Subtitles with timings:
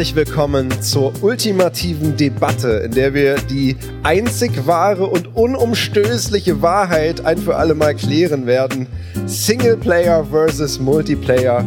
[0.00, 7.36] Herzlich willkommen zur ultimativen Debatte, in der wir die einzig wahre und unumstößliche Wahrheit ein
[7.36, 8.86] für alle Mal klären werden.
[9.26, 11.66] Singleplayer versus Multiplayer.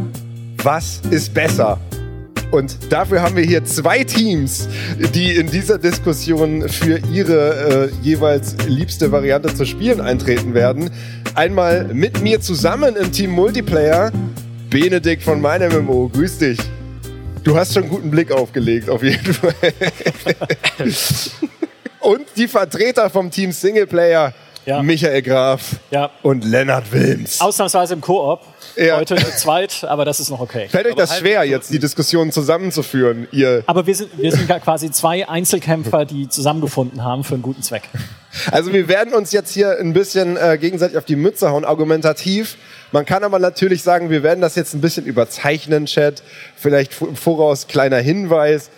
[0.64, 1.80] Was ist besser?
[2.50, 4.68] Und dafür haben wir hier zwei Teams,
[5.14, 10.90] die in dieser Diskussion für ihre äh, jeweils liebste Variante zu spielen eintreten werden.
[11.36, 14.12] Einmal mit mir zusammen im Team Multiplayer,
[14.72, 16.10] Benedikt von meinem MMO.
[16.10, 16.58] Grüß dich.
[17.44, 19.54] Du hast schon einen guten Blick aufgelegt, auf jeden Fall.
[22.00, 24.34] Und die Vertreter vom Team Singleplayer,
[24.66, 24.82] ja.
[24.82, 26.10] Michael Graf ja.
[26.22, 27.42] und Lennart Wilms.
[27.42, 28.42] Ausnahmsweise im Koop.
[28.76, 28.98] Ja.
[28.98, 30.68] Heute zu zweit, aber das ist noch okay.
[30.70, 33.28] Fällt euch das aber schwer, jetzt die Diskussion zusammenzuführen?
[33.32, 37.62] Ihr aber wir sind, wir sind quasi zwei Einzelkämpfer, die zusammengefunden haben für einen guten
[37.62, 37.84] Zweck.
[38.52, 42.58] Also wir werden uns jetzt hier ein bisschen äh, gegenseitig auf die Mütze hauen, argumentativ.
[42.92, 46.24] Man kann aber natürlich sagen, wir werden das jetzt ein bisschen überzeichnen, Chat.
[46.56, 48.72] Vielleicht im Voraus kleiner Hinweis.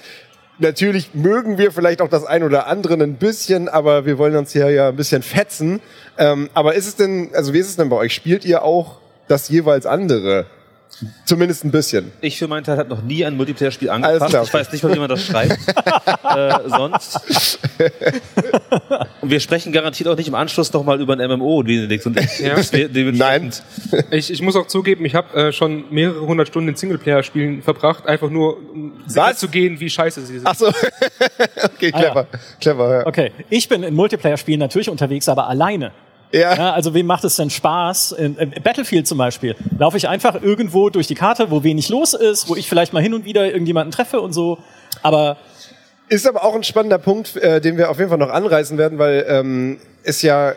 [0.58, 4.54] Natürlich mögen wir vielleicht auch das ein oder andere ein bisschen, aber wir wollen uns
[4.54, 5.82] hier ja ein bisschen fetzen.
[6.18, 8.14] Ähm, aber ist es denn, also wie ist es denn bei euch?
[8.14, 10.46] Spielt ihr auch das jeweils andere?
[11.26, 12.12] Zumindest ein bisschen.
[12.22, 14.34] Ich für meinen Teil habe noch nie ein Multiplayer-Spiel angefasst.
[14.48, 15.58] Ich weiß nicht wie man das schreibt.
[16.24, 17.60] äh, sonst.
[19.22, 22.40] und wir sprechen garantiert auch nicht im Anschluss nochmal über ein MMO, Benedikt und ich.
[22.40, 22.56] Ja.
[23.12, 23.52] Nein.
[24.12, 28.06] Ich, ich muss auch zugeben, ich habe äh, schon mehrere hundert Stunden in Singleplayer-Spielen verbracht,
[28.06, 28.94] einfach nur um
[29.36, 30.48] zu gehen, wie scheiße sie sind.
[30.48, 30.68] Ach so.
[31.64, 32.28] okay, clever.
[32.32, 32.40] Ah, ja.
[32.62, 33.08] Clever, ja.
[33.08, 35.92] Okay, ich bin in Multiplayer-Spielen natürlich unterwegs, aber alleine.
[36.36, 36.54] Ja.
[36.54, 36.74] ja.
[36.74, 38.12] Also wem macht es denn Spaß?
[38.14, 42.14] In, in Battlefield zum Beispiel laufe ich einfach irgendwo durch die Karte, wo wenig los
[42.14, 44.58] ist, wo ich vielleicht mal hin und wieder irgendjemanden treffe und so.
[45.02, 45.38] Aber
[46.10, 49.00] ist aber auch ein spannender Punkt, äh, den wir auf jeden Fall noch anreißen werden,
[49.00, 50.54] weil ähm, es ja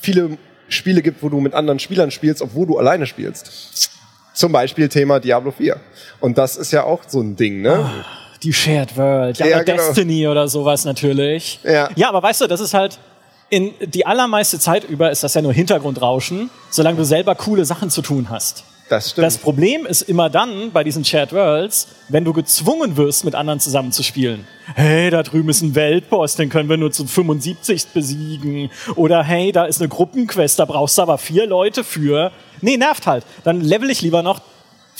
[0.00, 3.90] viele Spiele gibt, wo du mit anderen Spielern spielst, obwohl du alleine spielst.
[4.32, 5.76] Zum Beispiel Thema Diablo 4.
[6.20, 7.78] Und das ist ja auch so ein Ding, ne?
[7.84, 8.04] Oh,
[8.42, 9.76] die Shared World, ja, ja genau.
[9.76, 11.60] Destiny oder sowas natürlich.
[11.64, 11.90] Ja.
[11.94, 12.98] ja, aber weißt du, das ist halt,
[13.50, 17.90] in die allermeiste Zeit über ist das ja nur Hintergrundrauschen, solange du selber coole Sachen
[17.90, 18.64] zu tun hast.
[18.88, 19.26] Das stimmt.
[19.26, 23.60] Das Problem ist immer dann bei diesen Shared Worlds, wenn du gezwungen wirst, mit anderen
[23.60, 24.46] zusammen zu spielen.
[24.74, 28.70] Hey, da drüben ist ein Weltboss, den können wir nur zu 75 besiegen.
[28.96, 32.32] Oder hey, da ist eine Gruppenquest, da brauchst du aber vier Leute für.
[32.60, 33.24] Nee, nervt halt.
[33.44, 34.40] Dann level ich lieber noch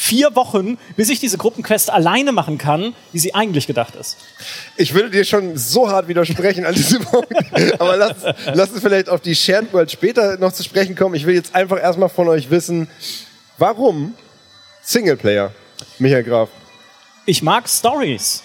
[0.01, 4.17] vier Wochen, bis ich diese Gruppenquest alleine machen kann, wie sie eigentlich gedacht ist.
[4.77, 7.35] Ich würde dir schon so hart widersprechen an diesem Punkt.
[7.81, 8.15] Aber lass,
[8.55, 11.17] lass uns vielleicht auf die Shared World später noch zu sprechen kommen.
[11.17, 12.89] Ich will jetzt einfach erstmal von euch wissen,
[13.59, 14.15] warum
[14.83, 15.53] Singleplayer,
[15.99, 16.49] Michael Graf?
[17.27, 18.45] Ich mag Stories.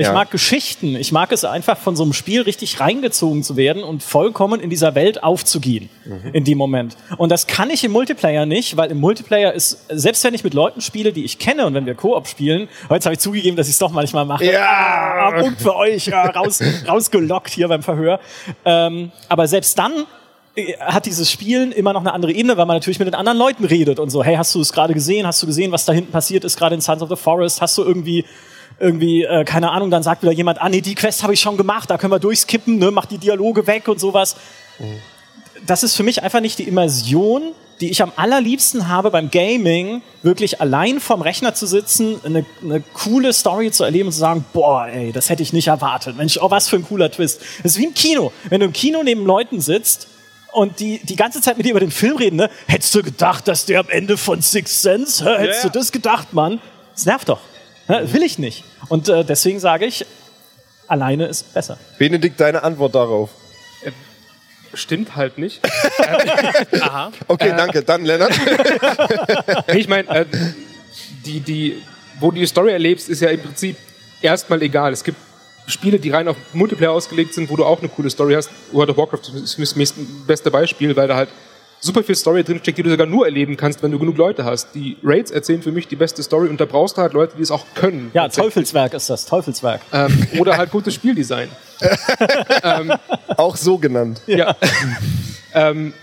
[0.00, 0.14] Ich ja.
[0.14, 0.96] mag Geschichten.
[0.96, 4.70] Ich mag es einfach von so einem Spiel richtig reingezogen zu werden und vollkommen in
[4.70, 6.30] dieser Welt aufzugehen mhm.
[6.32, 6.96] in dem Moment.
[7.18, 10.54] Und das kann ich im Multiplayer nicht, weil im Multiplayer ist, selbst wenn ich mit
[10.54, 13.66] Leuten spiele, die ich kenne und wenn wir Koop spielen, heute habe ich zugegeben, dass
[13.66, 14.50] ich es doch manchmal mache.
[14.50, 18.20] Ja, ah, Punkt für euch, ja, raus, rausgelockt hier beim Verhör.
[18.64, 20.06] Ähm, aber selbst dann
[20.56, 23.36] äh, hat dieses Spielen immer noch eine andere Ebene, weil man natürlich mit den anderen
[23.36, 25.26] Leuten redet und so, hey, hast du es gerade gesehen?
[25.26, 27.60] Hast du gesehen, was da hinten passiert ist, gerade in Sons of the Forest?
[27.60, 28.24] Hast du irgendwie
[28.80, 31.56] irgendwie, äh, keine Ahnung, dann sagt wieder jemand, ah nee, die Quest habe ich schon
[31.56, 34.36] gemacht, da können wir durchskippen, ne, mach die Dialoge weg und sowas.
[34.78, 34.96] Mhm.
[35.66, 40.02] Das ist für mich einfach nicht die Immersion, die ich am allerliebsten habe beim Gaming,
[40.22, 44.44] wirklich allein vorm Rechner zu sitzen, eine, eine coole Story zu erleben und zu sagen,
[44.52, 46.16] boah, ey, das hätte ich nicht erwartet.
[46.16, 47.40] Mensch, oh, was für ein cooler Twist.
[47.62, 48.32] Das ist wie im Kino.
[48.48, 50.08] Wenn du im Kino neben Leuten sitzt
[50.52, 52.50] und die die ganze Zeit mit dir über den Film reden, ne?
[52.66, 55.38] Hättest du gedacht, dass der am Ende von Six Sense, hä?
[55.38, 55.72] hättest yeah.
[55.72, 56.60] du das gedacht, Mann?
[56.94, 57.40] Das nervt doch.
[57.90, 58.12] Ne?
[58.12, 58.62] Will ich nicht.
[58.88, 60.06] Und äh, deswegen sage ich,
[60.86, 61.76] alleine ist besser.
[61.98, 63.30] Benedikt, deine Antwort darauf?
[63.82, 63.90] Äh,
[64.74, 65.60] stimmt halt nicht.
[66.80, 67.10] Aha.
[67.26, 67.82] Okay, äh, danke.
[67.82, 68.30] Dann Lennart.
[69.74, 70.24] ich meine, äh,
[71.26, 71.82] die, die,
[72.20, 73.76] wo du die Story erlebst, ist ja im Prinzip
[74.22, 74.92] erstmal egal.
[74.92, 75.18] Es gibt
[75.66, 78.50] Spiele, die rein auf Multiplayer ausgelegt sind, wo du auch eine coole Story hast.
[78.70, 79.94] World of Warcraft ist das
[80.28, 81.28] beste Beispiel, weil da halt
[81.80, 84.74] super viel Story drinsteckt, die du sogar nur erleben kannst, wenn du genug Leute hast.
[84.74, 87.42] Die Raids erzählen für mich die beste Story und da brauchst du halt Leute, die
[87.42, 88.10] es auch können.
[88.14, 89.80] Ja, Teufelswerk ist das, Teufelswerk.
[89.92, 91.48] Ähm, oder halt gutes Spieldesign.
[92.62, 92.92] ähm,
[93.36, 94.20] auch so genannt.
[94.26, 94.54] Ja.
[95.54, 95.94] ähm,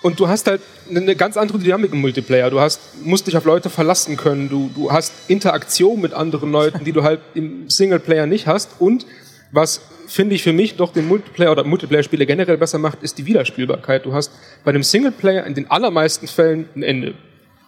[0.00, 2.50] und du hast halt eine ganz andere Dynamik im Multiplayer.
[2.50, 4.48] Du hast, musst dich auf Leute verlassen können.
[4.48, 8.70] Du, du hast Interaktion mit anderen Leuten, die du halt im Singleplayer nicht hast.
[8.78, 9.06] Und
[9.50, 13.26] was finde ich für mich doch den Multiplayer oder Multiplayer-Spiele generell besser macht, ist die
[13.26, 14.06] Wiederspielbarkeit.
[14.06, 14.32] Du hast
[14.64, 17.14] bei einem Singleplayer in den allermeisten Fällen ein Ende.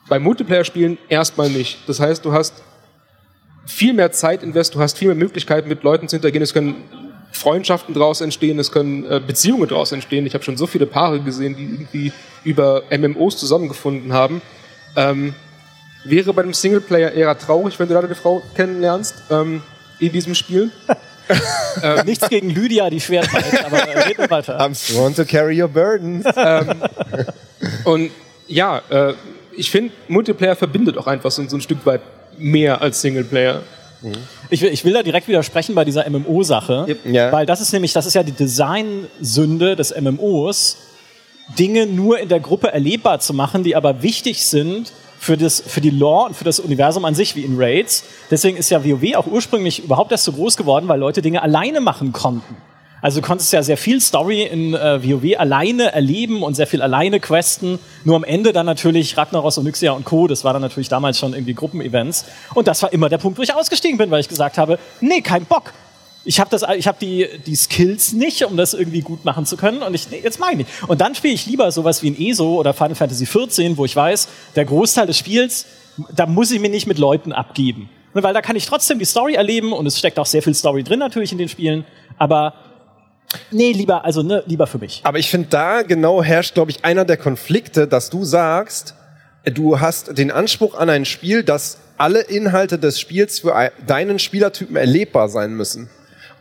[0.09, 1.79] Bei Multiplayer-Spielen erstmal nicht.
[1.87, 2.63] Das heißt, du hast
[3.67, 6.43] viel mehr Zeit invest, du hast viel mehr Möglichkeiten mit Leuten zu interagieren.
[6.43, 6.77] Es können
[7.31, 10.27] Freundschaften daraus entstehen, es können äh, Beziehungen daraus entstehen.
[10.27, 14.41] Ich habe schon so viele Paare gesehen, die irgendwie über MMOs zusammengefunden haben.
[14.97, 15.35] Ähm,
[16.05, 19.63] wäre bei einem Singleplayer eher traurig, wenn du da eine Frau kennenlernst ähm,
[20.01, 20.71] in diesem Spiel.
[21.83, 24.61] ähm, Nichts gegen Lydia, die schwer teilt, aber äh, red weiter.
[24.61, 26.25] I'm sworn to carry your burden.
[26.37, 26.83] ähm,
[27.85, 28.11] und
[28.47, 29.15] ja, äh,
[29.57, 32.01] ich finde, Multiplayer verbindet auch einfach so, so ein Stück weit
[32.39, 33.63] mehr als Singleplayer.
[34.03, 34.13] Mhm.
[34.49, 37.31] Ich, will, ich will da direkt widersprechen bei dieser MMO-Sache, ja.
[37.33, 40.79] weil das ist nämlich, das ist ja die Designsünde des MMOs,
[41.59, 45.83] Dinge nur in der Gruppe erlebbar zu machen, die aber wichtig sind für, das, für
[45.83, 48.05] die Lore und für das Universum an sich, wie in Raids.
[48.31, 51.83] Deswegen ist ja WoW auch ursprünglich überhaupt erst so groß geworden, weil Leute Dinge alleine
[51.83, 52.57] machen konnten.
[53.03, 56.81] Also du konntest ja sehr viel Story in äh, WoW alleine erleben und sehr viel
[56.81, 57.79] alleine questen.
[58.05, 60.27] Nur am Ende dann natürlich Ragnaros, Onyxia und Co.
[60.27, 62.25] Das war dann natürlich damals schon irgendwie Gruppenevents.
[62.55, 65.21] Und das war immer der Punkt, wo ich ausgestiegen bin, weil ich gesagt habe, nee,
[65.21, 65.75] kein Bock
[66.25, 69.57] ich habe das, ich habe die die Skills nicht, um das irgendwie gut machen zu
[69.57, 69.83] können.
[69.83, 70.69] Und ich nee, jetzt meine ich.
[70.87, 73.97] Und dann spiele ich lieber sowas wie ein ESO oder Final Fantasy XIV, wo ich
[73.97, 75.67] weiß, der Großteil des Spiels,
[76.15, 79.35] da muss ich mir nicht mit Leuten abgeben, weil da kann ich trotzdem die Story
[79.35, 81.85] erleben und es steckt auch sehr viel Story drin natürlich in den Spielen.
[82.19, 82.55] Aber
[83.53, 85.03] Nee, lieber, also ne, lieber für mich.
[85.05, 88.95] Aber ich finde, da genau herrscht, glaube ich, einer der Konflikte, dass du sagst,
[89.45, 94.75] du hast den Anspruch an ein Spiel, dass alle Inhalte des Spiels für deinen Spielertypen
[94.75, 95.89] erlebbar sein müssen.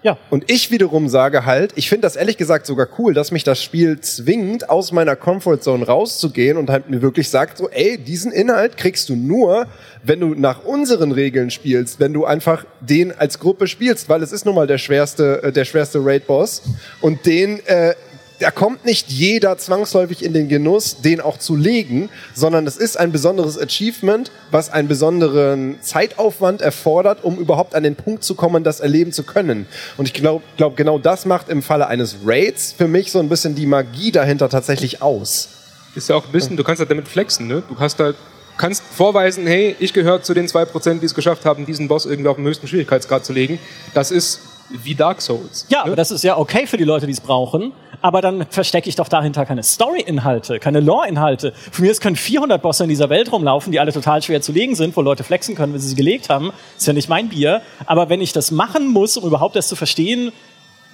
[0.01, 0.17] Ja.
[0.29, 3.61] Und ich wiederum sage halt, ich finde das ehrlich gesagt sogar cool, dass mich das
[3.61, 8.77] Spiel zwingt, aus meiner Comfortzone rauszugehen und halt mir wirklich sagt so, ey, diesen Inhalt
[8.77, 9.67] kriegst du nur,
[10.03, 14.31] wenn du nach unseren Regeln spielst, wenn du einfach den als Gruppe spielst, weil es
[14.31, 16.61] ist nun mal der schwerste, äh, der schwerste Raid-Boss
[17.01, 17.93] und den äh,
[18.39, 22.97] da kommt nicht jeder zwangsläufig in den Genuss, den auch zu legen, sondern es ist
[22.97, 28.63] ein besonderes Achievement, was einen besonderen Zeitaufwand erfordert, um überhaupt an den Punkt zu kommen,
[28.63, 29.67] das erleben zu können.
[29.97, 33.29] Und ich glaube, glaub, genau das macht im Falle eines Raids für mich so ein
[33.29, 35.49] bisschen die Magie dahinter tatsächlich aus.
[35.95, 37.61] Ist ja auch ein bisschen, du kannst halt damit flexen, ne?
[37.67, 38.15] Du hast halt
[38.57, 42.29] kannst vorweisen, hey, ich gehöre zu den 2%, die es geschafft haben, diesen Boss irgendwie
[42.29, 43.57] auf den höchsten Schwierigkeitsgrad zu legen.
[43.93, 45.65] Das ist wie Dark Souls.
[45.69, 45.85] Ja, ne?
[45.85, 47.73] aber das ist ja okay für die Leute, die es brauchen.
[48.01, 51.53] Aber dann verstecke ich doch dahinter keine Story-Inhalte, keine Lore-Inhalte.
[51.71, 54.53] Von mir es können 400 Bosse in dieser Welt rumlaufen, die alle total schwer zu
[54.53, 56.53] legen sind, wo Leute flexen können, wenn sie sie gelegt haben.
[56.77, 57.61] Ist ja nicht mein Bier.
[57.85, 60.31] Aber wenn ich das machen muss, um überhaupt erst zu verstehen,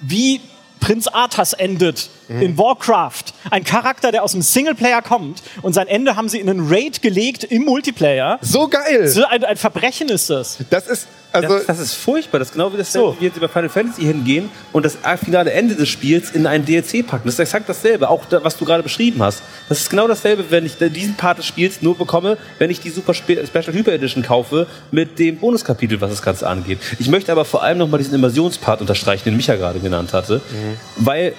[0.00, 0.40] wie
[0.80, 2.42] Prinz Arthas endet mhm.
[2.42, 3.24] in Warcraft.
[3.50, 7.02] Ein Charakter, der aus dem Singleplayer kommt und sein Ende haben sie in einen Raid
[7.02, 8.38] gelegt im Multiplayer.
[8.42, 9.08] So geil!
[9.08, 10.58] So ein, ein Verbrechen ist das.
[10.70, 12.38] Das ist, also das, das, ist furchtbar.
[12.38, 13.16] Das ist genau wie das, so.
[13.18, 17.06] wie jetzt über Final Fantasy hingehen und das finale Ende des Spiels in einen DLC
[17.06, 17.22] packen.
[17.24, 18.08] Das ist exakt dasselbe.
[18.08, 19.42] Auch da, was du gerade beschrieben hast.
[19.68, 22.90] Das ist genau dasselbe, wenn ich diesen Part des Spiels nur bekomme, wenn ich die
[22.90, 26.78] Super Special Hyper Edition kaufe mit dem Bonuskapitel, was das Ganze angeht.
[26.98, 31.04] Ich möchte aber vor allem nochmal diesen Immersionspart unterstreichen, den Micha gerade genannt hatte, mhm.
[31.04, 31.34] weil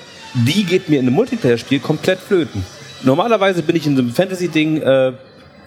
[0.46, 2.66] die geht mir in einem Multiplayer-Spiel komplett flöten.
[3.04, 5.14] Normalerweise bin ich in einem Fantasy-Ding äh,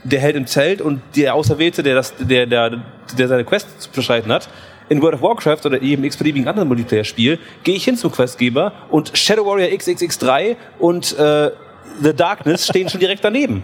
[0.04, 2.82] der Held im Zelt und der Auserwählte, der, das, der, der,
[3.16, 4.48] der seine Quest zu beschreiten hat.
[4.88, 9.16] In World of Warcraft oder eben x-beliebigen anderen Multiplayer-Spiel gehe ich hin zum Questgeber und
[9.16, 11.50] Shadow Warrior XXX3 und äh,
[12.02, 13.62] The Darkness stehen schon direkt daneben.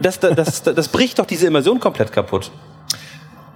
[0.00, 2.50] Das, das, das, das bricht doch diese Immersion komplett kaputt.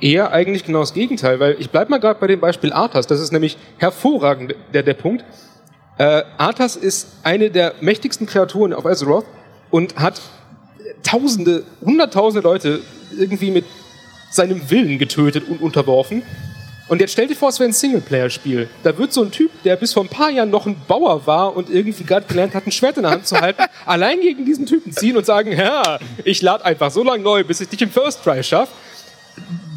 [0.01, 3.07] Eher eigentlich genau das Gegenteil, weil ich bleib mal gerade bei dem Beispiel Arthas.
[3.07, 5.25] Das ist nämlich hervorragend der, der Punkt.
[5.99, 9.27] Äh, Arthas ist eine der mächtigsten Kreaturen auf Azeroth
[9.71, 10.21] und hat
[11.03, 12.81] Tausende, Hunderttausende Leute
[13.17, 13.65] irgendwie mit
[14.31, 16.23] seinem Willen getötet und unterworfen.
[16.89, 18.69] Und jetzt stell dir vor, es wäre ein Singleplayer-Spiel.
[18.83, 21.55] Da wird so ein Typ, der bis vor ein paar Jahren noch ein Bauer war
[21.55, 24.67] und irgendwie gerade gelernt hat, ein Schwert in der Hand zu halten, allein gegen diesen
[24.67, 27.91] Typen ziehen und sagen, ja, ich lade einfach so lange neu, bis ich dich im
[27.91, 28.73] First Try schaffe.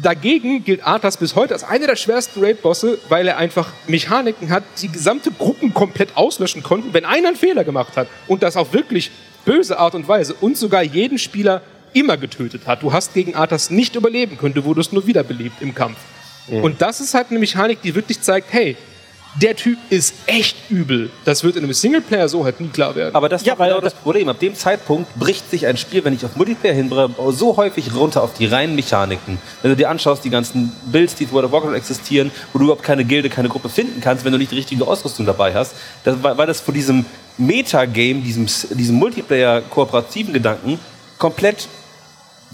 [0.02, 4.64] Dagegen gilt Arthas bis heute als einer der schwersten Raid-Bosse, weil er einfach Mechaniken hat,
[4.80, 8.08] die gesamte Gruppen komplett auslöschen konnten, wenn einer einen Fehler gemacht hat.
[8.26, 9.12] Und das auf wirklich
[9.44, 10.34] böse Art und Weise.
[10.34, 12.82] Und sogar jeden Spieler immer getötet hat.
[12.82, 15.98] Du hast gegen Arthas nicht überleben können, du wurdest nur wiederbelebt im Kampf.
[16.48, 16.64] Mhm.
[16.64, 18.76] Und das ist halt eine Mechanik, die wirklich zeigt, hey,
[19.34, 21.10] der Typ ist echt übel.
[21.24, 23.14] Das wird in einem Singleplayer so halt nie klar werden.
[23.14, 24.28] Aber das ist ja, genau das Problem.
[24.28, 28.22] Ab dem Zeitpunkt bricht sich ein Spiel, wenn ich auf Multiplayer hinbringe, so häufig runter
[28.22, 29.38] auf die reinen Mechaniken.
[29.62, 32.66] Wenn du dir anschaust, die ganzen Builds, die in World of Warcraft existieren, wo du
[32.66, 35.74] überhaupt keine Gilde, keine Gruppe finden kannst, wenn du nicht die richtige Ausrüstung dabei hast,
[36.04, 37.06] das, weil das vor diesem
[37.38, 40.78] Metagame, diesem, diesem Multiplayer-kooperativen Gedanken
[41.18, 41.68] komplett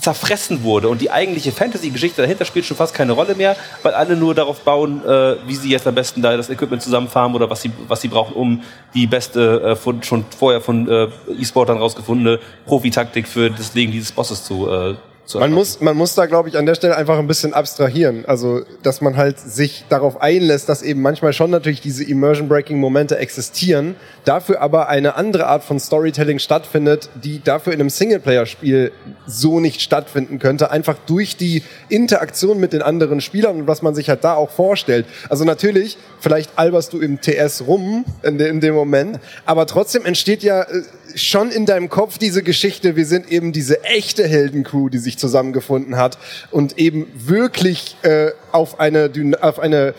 [0.00, 4.16] zerfressen wurde und die eigentliche Fantasy-Geschichte dahinter spielt schon fast keine Rolle mehr, weil alle
[4.16, 7.62] nur darauf bauen, äh, wie sie jetzt am besten da das Equipment zusammenfarmen oder was
[7.62, 8.62] sie, was sie brauchen, um
[8.94, 14.12] die beste, äh, von, schon vorher von äh, E-Sportern rausgefundene Profitaktik für das Legen dieses
[14.12, 14.94] Bosses zu, äh,
[15.34, 18.24] man muss, man muss da, glaube ich, an der Stelle einfach ein bisschen abstrahieren.
[18.26, 23.96] Also, dass man halt sich darauf einlässt, dass eben manchmal schon natürlich diese Immersion-Breaking-Momente existieren,
[24.24, 28.92] dafür aber eine andere Art von Storytelling stattfindet, die dafür in einem Singleplayer-Spiel
[29.26, 33.94] so nicht stattfinden könnte, einfach durch die Interaktion mit den anderen Spielern und was man
[33.94, 35.04] sich halt da auch vorstellt.
[35.28, 40.06] Also natürlich, vielleicht alberst du im TS rum in, de, in dem Moment, aber trotzdem
[40.06, 40.82] entsteht ja äh,
[41.14, 45.96] schon in deinem Kopf diese Geschichte, wir sind eben diese echte Heldencrew, die sich zusammengefunden
[45.96, 46.18] hat
[46.50, 49.10] und eben wirklich äh, auf, eine,
[49.40, 49.94] auf eine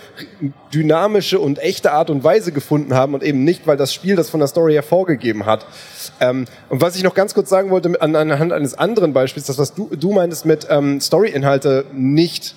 [0.73, 4.29] dynamische und echte Art und Weise gefunden haben und eben nicht, weil das Spiel das
[4.29, 5.65] von der Story her vorgegeben hat.
[6.19, 9.57] Ähm, und was ich noch ganz kurz sagen wollte, an, anhand eines anderen Beispiels, das
[9.57, 12.55] was du, du meintest mit ähm, Story-Inhalte nicht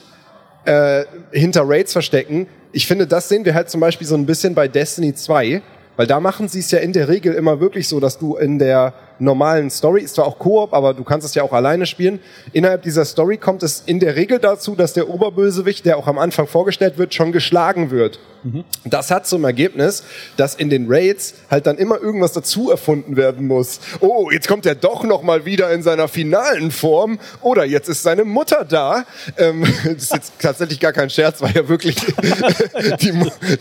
[0.64, 4.54] äh, hinter Raids verstecken, ich finde, das sehen wir halt zum Beispiel so ein bisschen
[4.54, 5.62] bei Destiny 2,
[5.97, 8.59] weil da machen sie es ja in der Regel immer wirklich so, dass du in
[8.59, 12.21] der normalen Story, ist zwar auch Koop, aber du kannst es ja auch alleine spielen.
[12.52, 16.19] Innerhalb dieser Story kommt es in der Regel dazu, dass der Oberbösewicht, der auch am
[16.19, 18.19] Anfang vorgestellt wird, schon geschlagen wird.
[18.43, 18.64] Mhm.
[18.85, 20.02] Das hat zum Ergebnis,
[20.37, 23.81] dass in den Raids halt dann immer irgendwas dazu erfunden werden muss.
[24.00, 27.19] Oh, jetzt kommt er doch noch mal wieder in seiner finalen Form.
[27.41, 29.05] Oder jetzt ist seine Mutter da.
[29.38, 31.97] Ähm, das ist jetzt tatsächlich gar kein Scherz, war ja wirklich
[33.00, 33.12] die,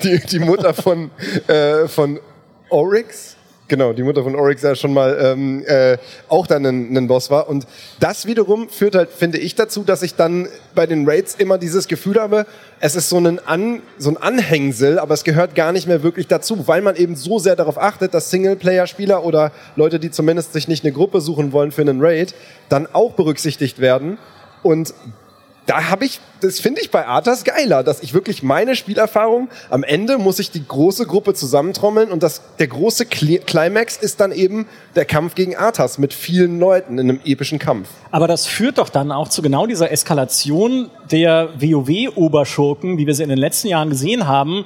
[0.04, 1.12] die, die Mutter von,
[1.48, 2.20] äh, von
[2.70, 3.36] Oryx
[3.72, 5.98] Genau, die Mutter von Oryx ja schon mal ähm, äh,
[6.28, 7.48] auch dann ein, ein Boss war.
[7.48, 7.66] Und
[8.02, 11.88] das wiederum führt halt, finde ich, dazu, dass ich dann bei den Raids immer dieses
[11.88, 12.46] Gefühl habe,
[12.82, 16.28] es ist so ein, An, so ein Anhängsel, aber es gehört gar nicht mehr wirklich
[16.28, 20.68] dazu, weil man eben so sehr darauf achtet, dass Singleplayer-Spieler oder Leute, die zumindest sich
[20.68, 22.36] nicht eine Gruppe suchen wollen für einen Raid,
[22.68, 24.18] dann auch berücksichtigt werden.
[24.64, 24.94] Und
[25.68, 29.84] da habe ich, das finde ich bei Arthas geiler, dass ich wirklich meine Spielerfahrung, am
[29.84, 34.68] Ende muss ich die große Gruppe zusammentrommeln und das, der große Climax ist dann eben
[34.96, 37.90] der Kampf gegen Arthas mit vielen Leuten in einem epischen Kampf.
[38.10, 43.24] Aber das führt doch dann auch zu genau dieser Eskalation der WoW-Oberschurken, wie wir sie
[43.24, 44.66] in den letzten Jahren gesehen haben,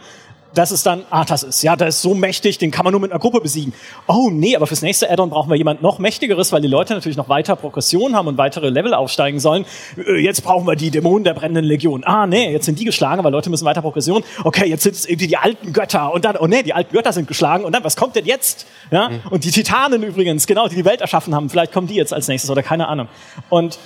[0.58, 1.62] dass es dann Arthas ist.
[1.62, 3.74] Ja, der ist so mächtig, den kann man nur mit einer Gruppe besiegen.
[4.08, 7.18] Oh nee, aber fürs nächste Addon brauchen wir jemand noch mächtigeres, weil die Leute natürlich
[7.18, 9.66] noch weiter Progression haben und weitere Level aufsteigen sollen.
[9.98, 12.04] Äh, jetzt brauchen wir die Dämonen der brennenden Legion.
[12.06, 14.24] Ah nee, jetzt sind die geschlagen, weil Leute müssen weiter Progression.
[14.44, 17.14] Okay, jetzt sind es irgendwie die alten Götter und dann, oh nee, die alten Götter
[17.14, 18.66] sind geschlagen und dann, was kommt denn jetzt?
[18.92, 19.22] Ja, mhm.
[19.30, 22.28] und die Titanen übrigens, genau, die die Welt erschaffen haben, vielleicht kommen die jetzt als
[22.28, 23.08] nächstes oder keine Ahnung.
[23.50, 23.78] Und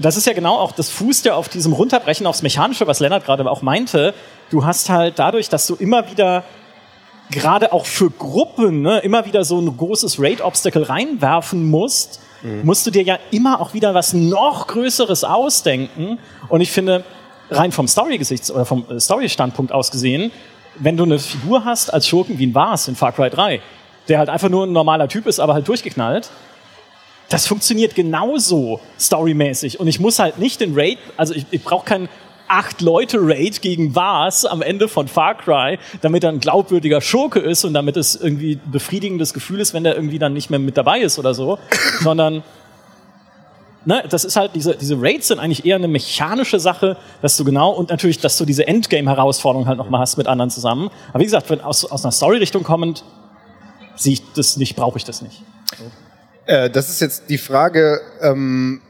[0.00, 3.24] das ist ja genau auch das fußt ja auf diesem Runterbrechen aufs Mechanische, was Lennart
[3.24, 4.14] gerade auch meinte.
[4.50, 6.44] Du hast halt dadurch, dass du immer wieder
[7.30, 12.64] gerade auch für Gruppen ne, immer wieder so ein großes Raid-Obstacle reinwerfen musst, mhm.
[12.64, 16.18] musst du dir ja immer auch wieder was noch Größeres ausdenken.
[16.48, 17.04] Und ich finde,
[17.50, 20.30] rein vom Story-Gesichts oder vom äh, Story-Standpunkt aus gesehen,
[20.78, 23.60] wenn du eine Figur hast als Schurken wie ein Vars in Far Cry 3,
[24.08, 26.30] der halt einfach nur ein normaler Typ ist, aber halt durchgeknallt,
[27.28, 29.80] das funktioniert genauso storymäßig.
[29.80, 32.08] Und ich muss halt nicht den Raid, also ich, ich brauche keinen
[32.48, 37.40] acht Leute Raid gegen was am Ende von Far Cry, damit er ein glaubwürdiger Schurke
[37.40, 40.58] ist und damit es irgendwie ein befriedigendes Gefühl ist, wenn der irgendwie dann nicht mehr
[40.60, 41.58] mit dabei ist oder so,
[42.00, 42.44] sondern
[43.84, 47.44] ne, das ist halt diese diese Raids sind eigentlich eher eine mechanische Sache, dass du
[47.44, 50.90] genau und natürlich, dass du diese Endgame Herausforderung halt nochmal hast mit anderen zusammen.
[51.10, 53.04] Aber wie gesagt, wenn aus aus einer Story Richtung kommend
[53.96, 55.42] sehe ich das nicht, brauche ich das nicht.
[55.76, 55.84] So.
[56.46, 58.80] Äh, das ist jetzt die Frage, ähm,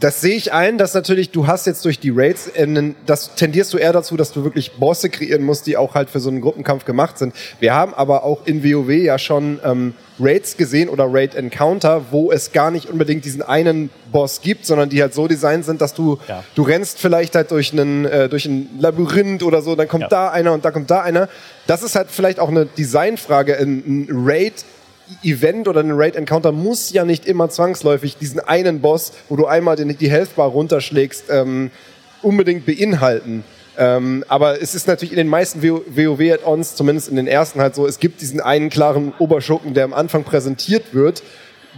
[0.00, 3.72] das sehe ich ein, dass natürlich du hast jetzt durch die Raids, äh, das tendierst
[3.72, 6.40] du eher dazu, dass du wirklich Bosse kreieren musst, die auch halt für so einen
[6.40, 7.34] Gruppenkampf gemacht sind.
[7.58, 12.30] Wir haben aber auch in WoW ja schon ähm, Raids gesehen oder Raid Encounter, wo
[12.30, 15.94] es gar nicht unbedingt diesen einen Boss gibt, sondern die halt so designt sind, dass
[15.94, 16.44] du ja.
[16.54, 20.08] du rennst vielleicht halt durch einen äh, durch ein Labyrinth oder so, dann kommt ja.
[20.08, 21.28] da einer und da kommt da einer.
[21.66, 23.58] Das ist halt vielleicht auch eine Designfrage.
[23.58, 24.64] Ein Raid
[25.22, 29.46] Event oder ein Raid Encounter muss ja nicht immer zwangsläufig diesen einen Boss, wo du
[29.46, 31.70] einmal den, die Health Bar runterschlägst, ähm,
[32.22, 33.44] unbedingt beinhalten.
[33.76, 37.86] Ähm, aber es ist natürlich in den meisten WoW-Add-ons, zumindest in den ersten halt so,
[37.86, 41.22] es gibt diesen einen klaren Oberschurken, der am Anfang präsentiert wird,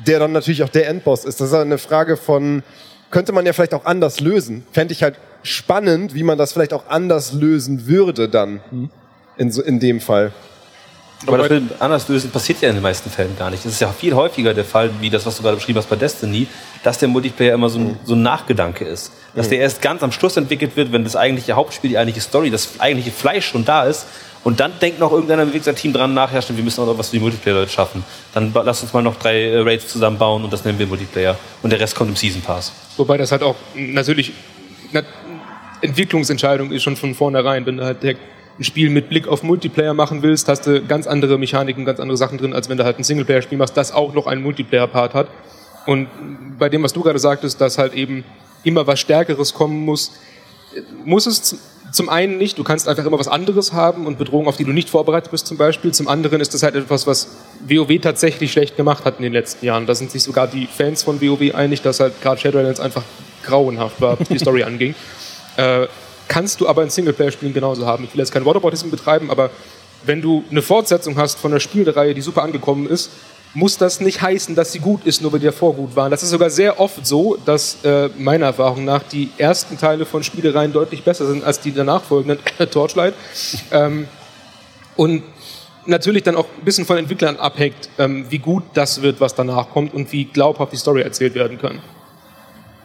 [0.06, 1.40] der dann natürlich auch der Endboss ist.
[1.40, 2.62] Das ist eine Frage von,
[3.10, 4.64] könnte man ja vielleicht auch anders lösen.
[4.72, 8.60] Fände ich halt spannend, wie man das vielleicht auch anders lösen würde dann.
[8.70, 8.90] Mhm.
[9.36, 10.32] In, so, in dem Fall.
[11.26, 13.64] Aber das mit anders lösen passiert ja in den meisten Fällen gar nicht.
[13.64, 15.96] Das ist ja viel häufiger der Fall, wie das, was du gerade beschrieben hast bei
[15.96, 16.46] Destiny,
[16.82, 19.12] dass der Multiplayer immer so ein, so ein Nachgedanke ist.
[19.34, 22.50] Dass der erst ganz am Schluss entwickelt wird, wenn das eigentliche Hauptspiel, die eigentliche Story,
[22.50, 24.06] das eigentliche Fleisch schon da ist.
[24.42, 26.96] Und dann denkt noch irgendeiner im Team dran nach, ja, stimmt, wir müssen auch noch
[26.96, 28.02] was für die Multiplayer-Leute schaffen.
[28.32, 31.36] Dann lass uns mal noch drei äh, Raids zusammenbauen und das nennen wir Multiplayer.
[31.62, 32.72] Und der Rest kommt im Season Pass.
[32.96, 34.32] Wobei das halt auch natürlich
[34.92, 35.04] eine
[35.82, 38.02] Entwicklungsentscheidung ist schon von vornherein, wenn du halt
[38.60, 42.18] ein Spiel mit Blick auf Multiplayer machen willst, hast du ganz andere Mechaniken, ganz andere
[42.18, 45.28] Sachen drin, als wenn du halt ein Singleplayer-Spiel machst, das auch noch einen Multiplayer-Part hat.
[45.86, 46.08] Und
[46.58, 48.22] bei dem, was du gerade sagtest, dass halt eben
[48.62, 50.12] immer was Stärkeres kommen muss,
[51.04, 51.58] muss es
[51.90, 54.72] zum einen nicht, du kannst einfach immer was anderes haben und Bedrohungen, auf die du
[54.72, 55.92] nicht vorbereitet bist zum Beispiel.
[55.92, 57.28] Zum anderen ist das halt etwas, was
[57.66, 59.86] WoW tatsächlich schlecht gemacht hat in den letzten Jahren.
[59.86, 63.02] Da sind sich sogar die Fans von WoW einig, dass halt gerade Shadowlands einfach
[63.42, 64.94] grauenhaft war, was die Story anging.
[65.56, 65.86] Äh,
[66.30, 68.04] kannst du aber in Singleplayer-Spielen genauso haben.
[68.04, 69.50] Ich will jetzt kein Waterboardism betreiben, aber
[70.06, 73.10] wenn du eine Fortsetzung hast von einer Spielreihe, die super angekommen ist,
[73.52, 76.12] muss das nicht heißen, dass sie gut ist, nur weil die davor gut waren.
[76.12, 80.22] Das ist sogar sehr oft so, dass äh, meiner Erfahrung nach die ersten Teile von
[80.22, 82.38] Spielereien deutlich besser sind als die danach folgenden
[82.70, 83.14] Torchlight.
[83.72, 84.06] Ähm,
[84.94, 85.24] und
[85.86, 89.70] natürlich dann auch ein bisschen von Entwicklern abhängt, ähm, wie gut das wird, was danach
[89.70, 91.80] kommt und wie glaubhaft die Story erzählt werden kann.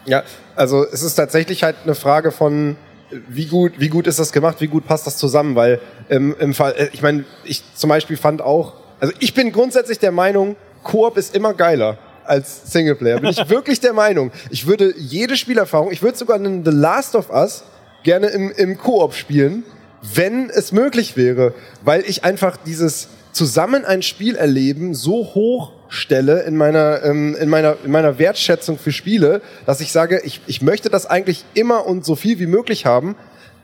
[0.05, 0.23] Ja,
[0.55, 2.75] also es ist tatsächlich halt eine Frage von
[3.09, 6.53] wie gut, wie gut ist das gemacht, wie gut passt das zusammen, weil ähm, im
[6.53, 10.55] Fall, äh, ich meine, ich zum Beispiel fand auch, also ich bin grundsätzlich der Meinung,
[10.83, 13.19] Koop ist immer geiler als Singleplayer.
[13.19, 14.31] Bin ich wirklich der Meinung.
[14.49, 17.63] Ich würde jede Spielerfahrung, ich würde sogar einen The Last of Us
[18.03, 19.63] gerne im, im Koop spielen,
[20.13, 26.43] wenn es möglich wäre, weil ich einfach dieses zusammen ein Spiel erleben so hoch stelle
[26.43, 30.61] in meiner, ähm, in meiner, in meiner Wertschätzung für Spiele, dass ich sage, ich, ich
[30.61, 33.15] möchte das eigentlich immer und so viel wie möglich haben.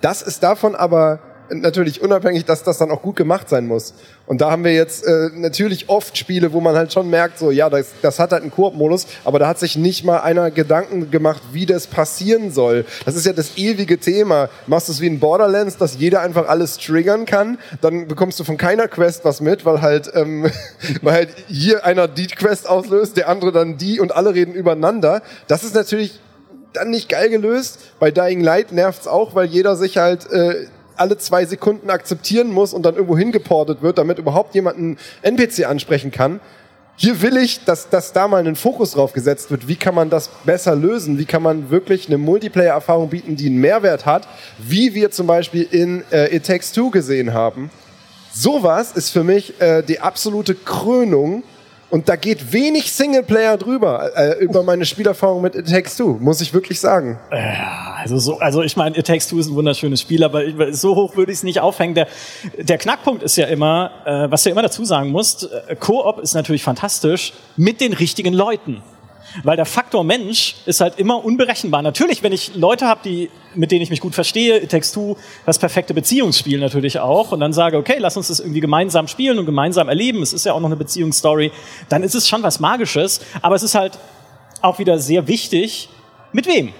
[0.02, 1.20] Das ist davon aber
[1.54, 3.94] natürlich unabhängig, dass das dann auch gut gemacht sein muss.
[4.26, 7.52] Und da haben wir jetzt äh, natürlich oft Spiele, wo man halt schon merkt, so
[7.52, 11.12] ja, das, das hat halt einen Koop-Modus, aber da hat sich nicht mal einer Gedanken
[11.12, 12.86] gemacht, wie das passieren soll.
[13.06, 14.50] Das ist ja das ewige Thema.
[14.68, 18.44] Machst du es wie in Borderlands, dass jeder einfach alles triggern kann, dann bekommst du
[18.44, 20.50] von keiner Quest was mit, weil halt, ähm,
[21.02, 25.22] weil halt hier einer die Quest auslöst, der andere dann die und alle reden übereinander.
[25.48, 26.20] Das ist natürlich
[26.74, 27.80] dann nicht geil gelöst.
[28.00, 30.68] Bei Dying Light nervt's auch, weil jeder sich halt äh,
[31.02, 35.66] alle zwei Sekunden akzeptieren muss und dann irgendwo hingeportet wird, damit überhaupt jemand einen NPC
[35.66, 36.40] ansprechen kann.
[36.96, 39.68] Hier will ich, dass, dass da mal ein Fokus drauf gesetzt wird.
[39.68, 41.18] Wie kann man das besser lösen?
[41.18, 44.28] Wie kann man wirklich eine Multiplayer-Erfahrung bieten, die einen Mehrwert hat?
[44.60, 47.72] Wie wir zum Beispiel in äh, It Takes Two gesehen haben.
[48.32, 51.42] Sowas ist für mich äh, die absolute Krönung
[51.92, 56.42] und da geht wenig Singleplayer drüber, äh, über meine Spielerfahrung mit It Takes Two, muss
[56.42, 57.20] ich wirklich sagen.
[57.32, 60.42] Ja, also, so, also ich meine, It Takes Two ist ein wunderschönes Spiel, aber
[60.74, 61.94] so hoch würde ich es nicht aufhängen.
[61.94, 62.08] Der,
[62.58, 66.34] der Knackpunkt ist ja immer, äh, was du immer dazu sagen musst, äh, Koop ist
[66.34, 68.82] natürlich fantastisch mit den richtigen Leuten.
[69.44, 71.82] Weil der Faktor Mensch ist halt immer unberechenbar.
[71.82, 75.16] Natürlich, wenn ich Leute habe, die, mit denen ich mich gut verstehe, Two,
[75.46, 79.40] das perfekte Beziehungsspiel natürlich auch, und dann sage, okay, lass uns das irgendwie gemeinsam spielen
[79.40, 81.52] und gemeinsam erleben, es ist ja auch noch eine Beziehungsstory,
[81.90, 83.98] dann ist es schon was Magisches, aber es ist halt
[84.62, 85.90] auch wieder sehr wichtig,
[86.34, 86.74] mit wem?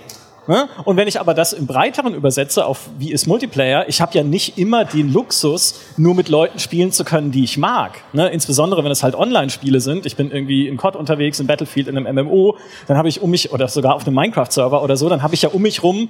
[0.48, 0.68] Ne?
[0.86, 4.24] Und wenn ich aber das im Breiteren übersetze auf wie ist Multiplayer, ich habe ja
[4.24, 8.02] nicht immer den Luxus, nur mit Leuten spielen zu können, die ich mag.
[8.12, 8.30] Ne?
[8.30, 10.06] Insbesondere wenn es halt Online-Spiele sind.
[10.06, 13.30] Ich bin irgendwie in COD unterwegs, in Battlefield, in einem MMO, dann habe ich um
[13.30, 16.10] mich, oder sogar auf einem Minecraft-Server oder so, dann habe ich ja um mich rum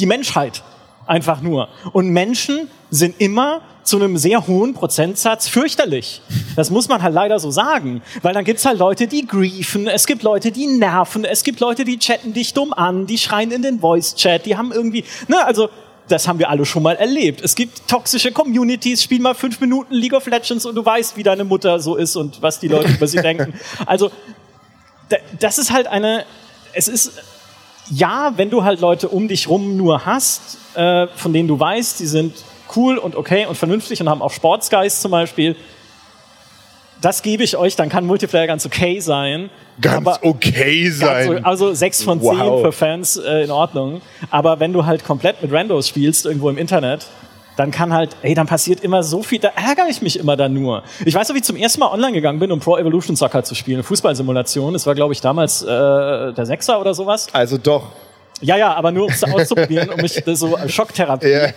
[0.00, 0.62] die Menschheit.
[1.06, 1.68] Einfach nur.
[1.92, 6.20] Und Menschen sind immer zu einem sehr hohen Prozentsatz fürchterlich.
[6.56, 8.02] Das muss man halt leider so sagen.
[8.22, 11.84] Weil dann gibt's halt Leute, die griefen, es gibt Leute, die nerven, es gibt Leute,
[11.84, 15.68] die chatten dich dumm an, die schreien in den Voice-Chat, die haben irgendwie, ne, also,
[16.08, 17.40] das haben wir alle schon mal erlebt.
[17.40, 21.24] Es gibt toxische Communities, spiel mal fünf Minuten League of Legends und du weißt, wie
[21.24, 23.54] deine Mutter so ist und was die Leute über sie denken.
[23.86, 24.10] Also,
[25.38, 26.24] das ist halt eine,
[26.72, 27.12] es ist
[27.90, 32.00] ja, wenn du halt Leute um dich rum nur hast, äh, von denen du weißt,
[32.00, 32.34] die sind
[32.74, 35.56] cool und okay und vernünftig und haben auch Sportsgeist zum Beispiel,
[37.00, 39.50] das gebe ich euch, dann kann Multiplayer ganz okay sein.
[39.80, 41.32] Ganz okay sein.
[41.34, 42.62] Ganz, also 6 von 10 wow.
[42.62, 44.00] für Fans äh, in Ordnung.
[44.30, 47.06] Aber wenn du halt komplett mit Randos spielst, irgendwo im Internet,
[47.56, 50.54] dann kann halt, ey, dann passiert immer so viel, da ärgere ich mich immer dann
[50.54, 50.82] nur.
[51.04, 53.44] Ich weiß noch, wie ich zum ersten Mal online gegangen bin, um Pro Evolution Soccer
[53.44, 54.72] zu spielen, Fußballsimulation.
[54.72, 57.28] Das war, glaube ich, damals äh, der Sechser oder sowas.
[57.32, 57.92] Also doch.
[58.42, 61.28] Ja, ja, aber nur um es auszuprobieren, um mich so Schocktherapie.
[61.28, 61.48] Ja.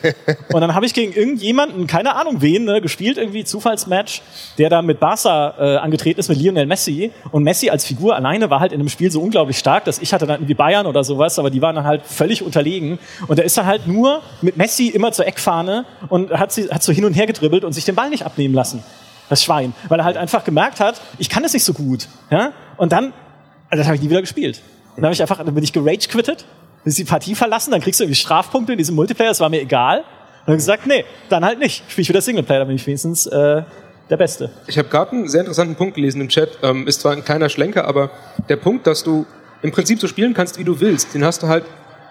[0.53, 4.21] Und dann habe ich gegen irgendjemanden, keine Ahnung wen, ne, gespielt, irgendwie Zufallsmatch,
[4.57, 7.11] der da mit Barca äh, angetreten ist, mit Lionel Messi.
[7.31, 10.13] Und Messi als Figur alleine war halt in dem Spiel so unglaublich stark, dass ich
[10.13, 12.97] hatte dann irgendwie Bayern oder sowas, aber die waren dann halt völlig unterlegen.
[13.27, 16.81] Und er ist dann halt nur mit Messi immer zur Eckfahne und hat, sie, hat
[16.81, 18.83] so hin und her gedribbelt und sich den Ball nicht abnehmen lassen.
[19.27, 19.73] Das Schwein.
[19.89, 22.07] Weil er halt einfach gemerkt hat, ich kann das nicht so gut.
[22.31, 22.53] Ja?
[22.77, 23.13] Und dann,
[23.69, 24.61] also das habe ich nie wieder gespielt.
[24.95, 26.45] Dann habe ich einfach, dann bin ich gerage quittet
[26.83, 29.61] willst die Partie verlassen, dann kriegst du irgendwie Strafpunkte in diesem Multiplayer, das war mir
[29.61, 29.99] egal.
[29.99, 31.83] Und dann gesagt, nee, dann halt nicht.
[31.89, 33.63] Spiel ich wieder Singleplayer, dann bin ich wenigstens äh,
[34.09, 34.49] der Beste.
[34.67, 36.57] Ich habe gerade einen sehr interessanten Punkt gelesen im Chat.
[36.63, 38.09] Ähm, ist zwar ein kleiner Schlenker, aber
[38.47, 39.25] der Punkt, dass du
[39.61, 41.65] im Prinzip so spielen kannst, wie du willst, den hast du halt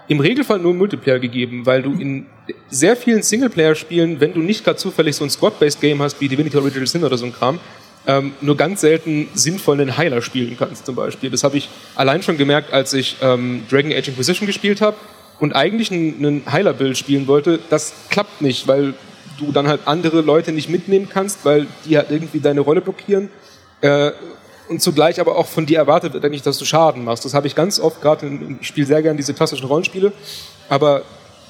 [0.06, 2.26] im Regelfall nur im Multiplayer gegeben, weil du in
[2.70, 6.56] sehr vielen Singleplayer-Spielen, wenn du nicht gerade zufällig so ein Squad-Based Game hast wie Divinity
[6.56, 7.60] Original Sin oder so ein Kram,
[8.08, 11.30] ähm, nur ganz selten sinnvoll einen Heiler spielen kannst zum Beispiel.
[11.30, 14.96] Das habe ich allein schon gemerkt, als ich ähm, Dragon Age Inquisition gespielt habe
[15.38, 17.60] und eigentlich einen, Heiler-Build spielen wollte.
[17.68, 18.94] Das klappt nicht, weil
[19.38, 23.28] du dann halt andere Leute nicht mitnehmen kannst, weil die halt irgendwie deine Rolle blockieren.
[23.82, 24.10] Äh,
[24.68, 27.24] und zugleich aber auch von dir erwartet wird dass du Schaden machst.
[27.24, 28.26] Das habe ich ganz oft, gerade
[28.60, 30.12] ich spiele sehr gerne diese klassischen Rollenspiele,
[30.68, 31.02] aber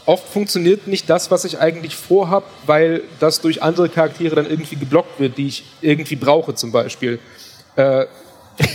[0.09, 4.77] oft funktioniert nicht das, was ich eigentlich vorhab, weil das durch andere Charaktere dann irgendwie
[4.77, 7.19] geblockt wird, die ich irgendwie brauche zum Beispiel.
[7.77, 8.07] Äh,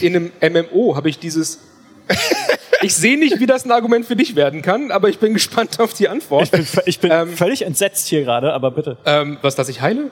[0.02, 1.60] in einem MMO habe ich dieses
[2.82, 5.80] ich sehe nicht, wie das ein Argument für dich werden kann, aber ich bin gespannt
[5.80, 6.44] auf die Antwort.
[6.44, 8.98] Ich bin, ich bin ähm, völlig entsetzt hier gerade, aber bitte.
[9.06, 10.12] Ähm, was, dass ich heile?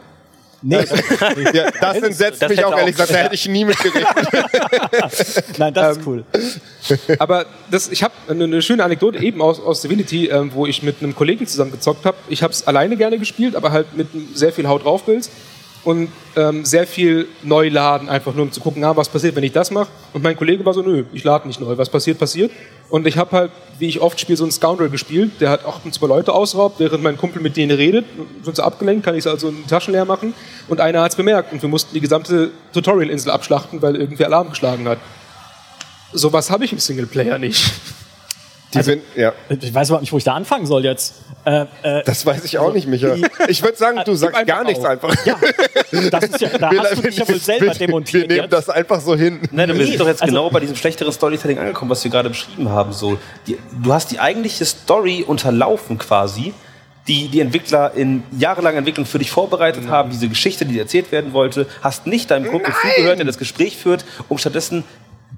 [0.63, 0.75] Nee.
[1.53, 4.29] ja, das entsetzt das mich auch ehrlich gesagt, da hätte ich nie mit gerechnet.
[5.57, 6.25] Nein, das ist ähm, cool.
[7.19, 10.83] Aber das, ich habe eine, eine, schöne Anekdote eben aus, aus Divinity, ähm, wo ich
[10.83, 12.17] mit einem Kollegen zusammen gezockt habe.
[12.29, 15.31] Ich habe es alleine gerne gespielt, aber halt mit sehr viel Haut drauf Builds
[15.83, 19.43] und ähm, sehr viel neu laden, einfach nur um zu gucken, ah, was passiert, wenn
[19.43, 19.89] ich das mache.
[20.13, 22.51] Und mein Kollege war so, nö, ich lade nicht neu, was passiert, passiert.
[22.91, 25.79] Und ich habe halt, wie ich oft spiele, so einen Scoundrel gespielt, der hat auch
[25.91, 28.05] zwei Leute ausraubt, während mein Kumpel mit denen redet,
[28.43, 30.33] sind sie abgelenkt, kann ich also in die Taschen leer machen.
[30.67, 34.49] Und einer hat es bemerkt und wir mussten die gesamte Tutorial-Insel abschlachten, weil irgendwie Alarm
[34.49, 34.99] geschlagen hat.
[36.11, 37.71] Sowas habe ich im Singleplayer nicht.
[38.75, 39.33] Also, ja.
[39.49, 41.15] Ich weiß überhaupt nicht, wo ich da anfangen soll jetzt.
[41.43, 43.15] Äh, äh, das weiß ich auch nicht, Micha.
[43.47, 45.13] Ich würde sagen, du sagst gar nichts einfach.
[45.25, 45.35] Ja,
[46.09, 48.29] das ist ja, da wir, hast du dich ja wohl selber demontiert.
[48.29, 48.53] Wir nehmen jetzt.
[48.53, 49.41] das einfach so hin.
[49.51, 52.29] Nein, wir sind doch jetzt also, genau bei diesem schlechteren Storytelling angekommen, was wir gerade
[52.29, 52.93] beschrieben haben.
[52.93, 56.53] So, die, du hast die eigentliche Story unterlaufen quasi,
[57.07, 59.91] die die Entwickler in jahrelanger Entwicklung für dich vorbereitet Nein.
[59.91, 63.77] haben, diese Geschichte, die erzählt werden wollte, hast nicht deinem Kumpel zugehört, der das Gespräch
[63.77, 64.83] führt, um stattdessen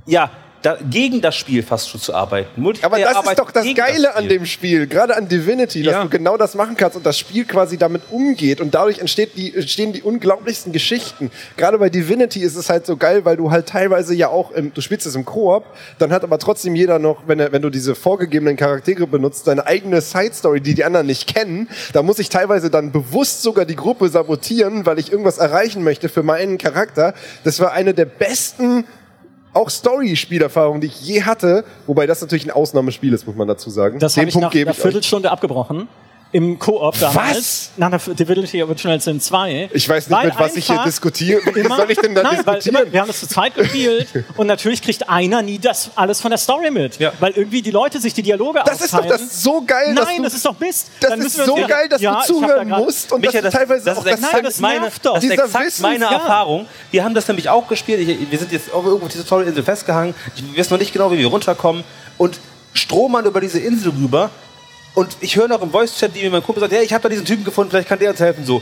[0.05, 0.31] ja,
[0.63, 2.65] da, gegen das Spiel fast schon zu arbeiten.
[2.81, 6.03] Aber das ist doch das Geile das an dem Spiel, gerade an Divinity, dass ja.
[6.03, 9.53] du genau das machen kannst und das Spiel quasi damit umgeht und dadurch entsteht die,
[9.53, 11.31] entstehen die unglaublichsten Geschichten.
[11.57, 14.73] Gerade bei Divinity ist es halt so geil, weil du halt teilweise ja auch, im,
[14.73, 15.65] du spielst es im Koop,
[15.99, 19.67] dann hat aber trotzdem jeder noch, wenn, er, wenn du diese vorgegebenen Charaktere benutzt, seine
[19.67, 21.67] eigene Side-Story, die die anderen nicht kennen.
[21.91, 26.07] Da muss ich teilweise dann bewusst sogar die Gruppe sabotieren, weil ich irgendwas erreichen möchte
[26.07, 27.13] für meinen Charakter.
[27.43, 28.85] Das war eine der besten
[29.53, 33.69] auch Story-Spielerfahrung, die ich je hatte, wobei das natürlich ein Ausnahmespiel ist, muss man dazu
[33.69, 33.99] sagen.
[33.99, 35.87] Das habe ich nach einer Viertelstunde abgebrochen
[36.33, 37.37] im Koop damals.
[37.37, 37.69] Was?
[37.77, 39.69] Nach der Divinity Original Sin 2.
[39.71, 41.39] Ich weiß nicht, mit was ich hier diskutiere.
[41.51, 42.75] Immer, soll ich denn da nein, diskutieren?
[42.75, 46.31] Immer, wir haben das zu zweit gespielt und natürlich kriegt einer nie das alles von
[46.31, 46.97] der Story mit.
[46.97, 47.13] Ja.
[47.19, 49.05] Weil irgendwie die Leute sich die Dialoge Das aufteilen.
[49.05, 50.87] ist doch das so geil, Nein, du, das ist doch Mist.
[50.99, 53.85] Das Dann ist so geil, dass ja, du zuhören da musst und Micha, das, teilweise
[53.85, 55.15] das auch das, nein, das meine, doch.
[55.15, 56.13] Das ist exakt meine ja.
[56.13, 56.65] Erfahrung.
[56.89, 57.99] Wir haben das nämlich auch gespielt.
[57.99, 60.15] Ich, wir sind jetzt irgendwo auf dieser tollen Insel festgehangen.
[60.35, 61.83] Wir wissen noch nicht genau, wie wir runterkommen.
[62.17, 62.39] Und
[62.73, 64.31] stromern über diese Insel rüber
[64.95, 67.25] und ich höre noch im Voice-Chat, wie mein Kumpel sagt, ja, ich habe da diesen
[67.25, 68.45] Typen gefunden, vielleicht kann der uns helfen.
[68.45, 68.61] So,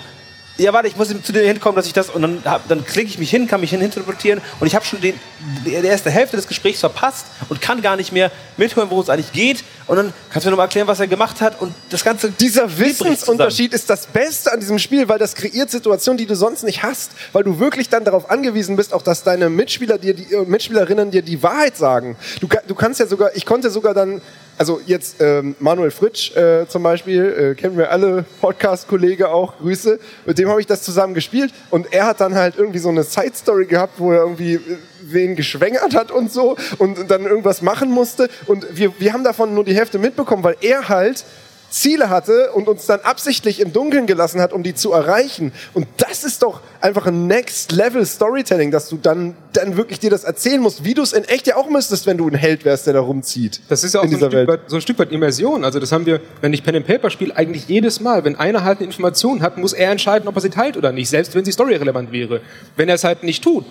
[0.57, 2.09] ja, warte, ich muss zu dir hinkommen, dass ich das.
[2.09, 5.01] Und dann, dann klicke ich mich hin, kann mich hin interpretieren und ich habe schon
[5.01, 5.19] den,
[5.65, 9.31] die erste Hälfte des Gesprächs verpasst und kann gar nicht mehr mithören, worum es eigentlich
[9.31, 9.63] geht.
[9.87, 12.31] Und dann kannst du mir nochmal erklären, was er gemacht hat und das Ganze.
[12.31, 16.63] Dieser Wissensunterschied ist das Beste an diesem Spiel, weil das kreiert Situationen, die du sonst
[16.63, 20.33] nicht hast, weil du wirklich dann darauf angewiesen bist, auch dass deine Mitspieler dir, die
[20.33, 22.17] äh, Mitspielerinnen dir die Wahrheit sagen.
[22.39, 24.21] Du, du kannst ja sogar, ich konnte sogar dann
[24.61, 29.99] also jetzt ähm, Manuel Fritsch äh, zum Beispiel, äh, kennen wir alle, Podcast-Kollege auch, Grüße,
[30.27, 33.01] mit dem habe ich das zusammen gespielt und er hat dann halt irgendwie so eine
[33.01, 37.89] Side-Story gehabt, wo er irgendwie äh, irgendwen geschwängert hat und so und dann irgendwas machen
[37.89, 38.29] musste.
[38.45, 41.25] Und wir, wir haben davon nur die Hälfte mitbekommen, weil er halt
[41.71, 45.53] Ziele hatte und uns dann absichtlich im Dunkeln gelassen hat, um die zu erreichen.
[45.73, 50.09] Und das ist doch einfach ein Next Level Storytelling, dass du dann, dann wirklich dir
[50.09, 52.65] das erzählen musst, wie du es in echt ja auch müsstest, wenn du ein Held
[52.65, 53.61] wärst, der da rumzieht.
[53.69, 55.63] Das ist ja auch so ein, Stück weit, so ein Stück weit Immersion.
[55.63, 58.25] Also das haben wir, wenn ich Pen and Paper spiele, eigentlich jedes Mal.
[58.25, 61.09] Wenn einer halt eine Information hat, muss er entscheiden, ob er sie teilt oder nicht,
[61.09, 62.41] selbst wenn sie storyrelevant wäre.
[62.75, 63.65] Wenn er es halt nicht tut,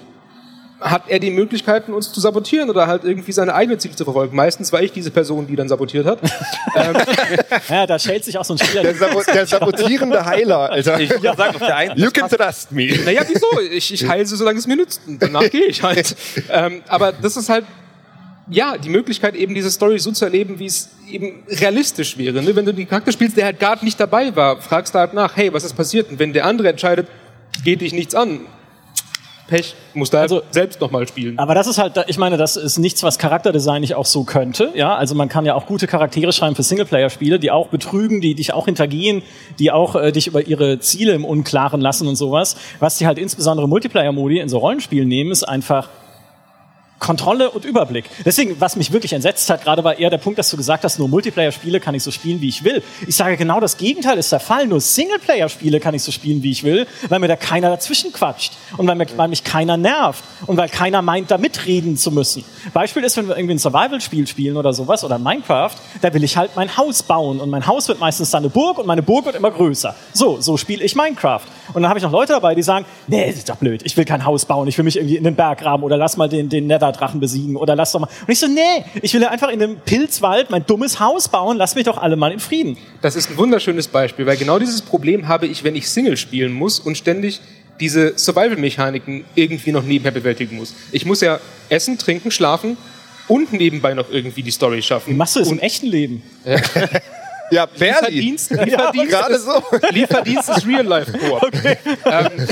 [0.81, 4.35] hat er die Möglichkeiten, uns zu sabotieren oder halt irgendwie seine eigenen Ziele zu verfolgen.
[4.35, 6.21] Meistens war ich diese Person, die dann sabotiert hat.
[6.75, 6.97] ähm,
[7.69, 8.83] ja, da schält sich auch so ein Spieler.
[8.83, 10.99] Der, Sabo der sabotierende Heiler, Alter.
[10.99, 12.99] Ich, ja, sag auf der einen, you can trust me.
[13.05, 13.47] Naja, wieso?
[13.71, 15.03] Ich, ich heile sie, solange es mir nützt.
[15.07, 16.17] Und danach gehe ich halt.
[16.51, 17.65] ähm, aber das ist halt,
[18.49, 22.43] ja, die Möglichkeit, eben diese Story so zu erleben, wie es eben realistisch wäre.
[22.43, 22.57] Ne?
[22.57, 25.37] Wenn du den Charakter spielst, der halt gar nicht dabei war, fragst du halt nach,
[25.37, 26.11] hey, was ist passiert?
[26.11, 27.07] Und wenn der andere entscheidet,
[27.65, 28.41] geht dich nichts an,
[29.51, 31.39] Pech, muss da also, selbst nochmal spielen.
[31.39, 34.71] Aber das ist halt, ich meine, das ist nichts, was Charakterdesign nicht auch so könnte.
[34.75, 38.35] Ja, also man kann ja auch gute Charaktere schreiben für Singleplayer-Spiele, die auch betrügen, die
[38.35, 39.23] dich auch hintergehen,
[39.59, 42.57] die auch äh, dich über ihre Ziele im Unklaren lassen und sowas.
[42.79, 45.89] Was die halt insbesondere Multiplayer-Modi in so Rollenspielen nehmen, ist einfach
[47.01, 48.05] Kontrolle und Überblick.
[48.25, 50.99] Deswegen, was mich wirklich entsetzt hat, gerade war eher der Punkt, dass du gesagt hast,
[50.99, 52.83] nur Multiplayer-Spiele kann ich so spielen, wie ich will.
[53.07, 54.67] Ich sage genau das Gegenteil ist der Fall.
[54.67, 58.53] Nur Singleplayer-Spiele kann ich so spielen, wie ich will, weil mir da keiner dazwischen quatscht
[58.77, 62.45] und weil, mir, weil mich keiner nervt und weil keiner meint, da mitreden zu müssen.
[62.75, 66.37] Beispiel ist, wenn wir irgendwie ein Survival-Spiel spielen oder sowas oder Minecraft, da will ich
[66.37, 69.25] halt mein Haus bauen und mein Haus wird meistens dann eine Burg und meine Burg
[69.25, 69.95] wird immer größer.
[70.13, 71.47] So, so spiele ich Minecraft.
[71.73, 73.97] Und dann habe ich noch Leute dabei, die sagen, nee, das ist doch blöd, ich
[73.97, 76.29] will kein Haus bauen, ich will mich irgendwie in den Berg graben oder lass mal
[76.29, 78.09] den, den Nether-Drachen besiegen oder lass doch mal.
[78.27, 81.75] Und ich so, nee, ich will einfach in einem Pilzwald mein dummes Haus bauen, lass
[81.75, 82.77] mich doch alle mal in Frieden.
[83.03, 86.53] Das ist ein wunderschönes Beispiel, weil genau dieses Problem habe ich, wenn ich Single spielen
[86.53, 87.41] muss und ständig
[87.81, 90.75] diese Survival-Mechaniken irgendwie noch nebenher bewältigen muss.
[90.93, 92.77] Ich muss ja essen, trinken, schlafen
[93.27, 95.15] und nebenbei noch irgendwie die Story schaffen.
[95.15, 96.23] Wie machst du das und im echten Leben?
[97.51, 97.93] Ja, Berli.
[97.93, 99.63] Lieferdienst, Lieferdienst, ja, ist, so.
[99.91, 101.43] Lieferdienst ist Real Life Coop.
[101.43, 101.77] Okay.
[102.05, 102.49] Ähm,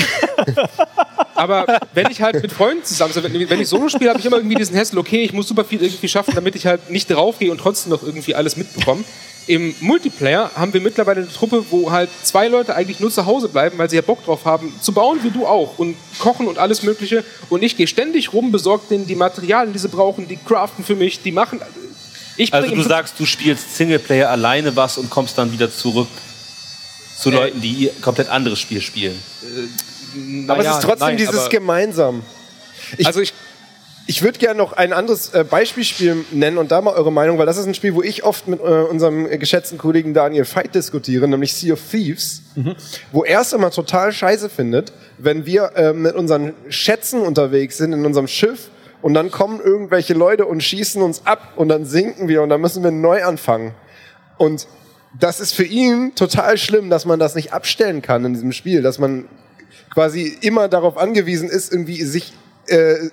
[1.34, 4.26] aber wenn ich halt mit Freunden zusammen, also wenn, wenn ich Solo spiele, habe ich
[4.26, 7.10] immer irgendwie diesen Hassel, okay, ich muss super viel irgendwie schaffen, damit ich halt nicht
[7.10, 9.04] draufgehe und trotzdem noch irgendwie alles mitbekomme.
[9.46, 13.48] Im Multiplayer haben wir mittlerweile eine Truppe, wo halt zwei Leute eigentlich nur zu Hause
[13.48, 16.58] bleiben, weil sie ja Bock drauf haben, zu bauen wie du auch und kochen und
[16.58, 17.24] alles Mögliche.
[17.48, 20.96] Und ich gehe ständig rum, besorge denen die Materialien, die sie brauchen, die craften für
[20.96, 21.62] mich, die machen
[22.38, 26.08] ich also du sagst, du spielst Singleplayer alleine was und kommst dann wieder zurück
[27.18, 29.20] zu äh, Leuten, die komplett anderes Spiel spielen.
[29.42, 32.22] Äh, aber ja, es ist trotzdem nein, dieses gemeinsam.
[32.96, 33.34] Ich, also ich,
[34.06, 37.46] ich würde gerne noch ein anderes äh, Beispielspiel nennen und da mal eure Meinung, weil
[37.46, 41.28] das ist ein Spiel, wo ich oft mit äh, unserem geschätzten Kollegen Daniel Veit diskutiere,
[41.28, 42.74] nämlich Sea of Thieves, mhm.
[43.12, 47.92] wo er es immer total scheiße findet, wenn wir äh, mit unseren Schätzen unterwegs sind
[47.92, 48.70] in unserem Schiff
[49.02, 52.60] und dann kommen irgendwelche Leute und schießen uns ab und dann sinken wir und dann
[52.60, 53.74] müssen wir neu anfangen.
[54.36, 54.66] Und
[55.18, 58.82] das ist für ihn total schlimm, dass man das nicht abstellen kann in diesem Spiel,
[58.82, 59.26] dass man
[59.90, 62.32] quasi immer darauf angewiesen ist, irgendwie sich
[62.68, 63.10] äh,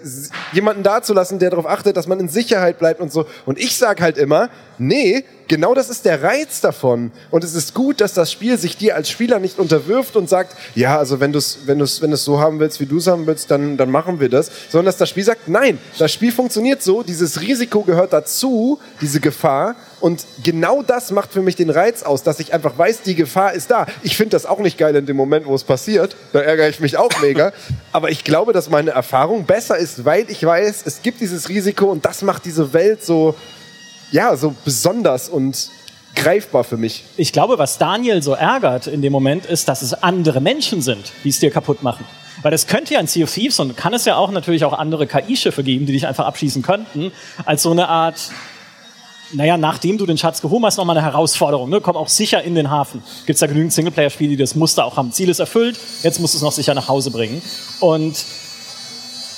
[0.54, 3.26] jemanden dazulassen, der darauf achtet, dass man in Sicherheit bleibt und so.
[3.46, 7.12] Und ich sag halt immer, nee, genau das ist der Reiz davon.
[7.32, 10.56] Und es ist gut, dass das Spiel sich dir als Spieler nicht unterwirft und sagt,
[10.76, 13.08] ja, also wenn du es wenn du's, wenn du's so haben willst, wie du es
[13.08, 14.52] haben willst, dann, dann machen wir das.
[14.70, 19.20] Sondern dass das Spiel sagt, nein, das Spiel funktioniert so, dieses Risiko gehört dazu, diese
[19.20, 19.76] Gefahr.
[20.06, 23.54] Und genau das macht für mich den Reiz aus, dass ich einfach weiß, die Gefahr
[23.54, 23.88] ist da.
[24.04, 26.16] Ich finde das auch nicht geil in dem Moment, wo es passiert.
[26.32, 27.54] Da ärgere ich mich auch mega.
[27.92, 31.88] Aber ich glaube, dass meine Erfahrung besser ist, weil ich weiß, es gibt dieses Risiko
[31.88, 33.34] und das macht diese Welt so,
[34.12, 35.72] ja, so besonders und
[36.14, 37.04] greifbar für mich.
[37.18, 41.14] Ich glaube, was Daniel so ärgert in dem Moment, ist, dass es andere Menschen sind,
[41.24, 42.06] die es dir kaputt machen.
[42.44, 44.74] Weil es könnte ja in Sea of Thieves und kann es ja auch natürlich auch
[44.74, 47.12] andere KI-Schiffe geben, die dich einfach abschießen könnten,
[47.44, 48.30] als so eine Art,
[49.34, 51.70] naja, nachdem du den Schatz gehoben hast, nochmal eine Herausforderung.
[51.70, 51.82] Ne?
[51.82, 53.04] Komm auch sicher in den Hafen.
[53.26, 55.12] Gibt es da genügend Singleplayer-Spiele, die das Muster auch haben.
[55.12, 57.42] Ziel ist erfüllt, jetzt musst du es noch sicher nach Hause bringen.
[57.80, 58.24] Und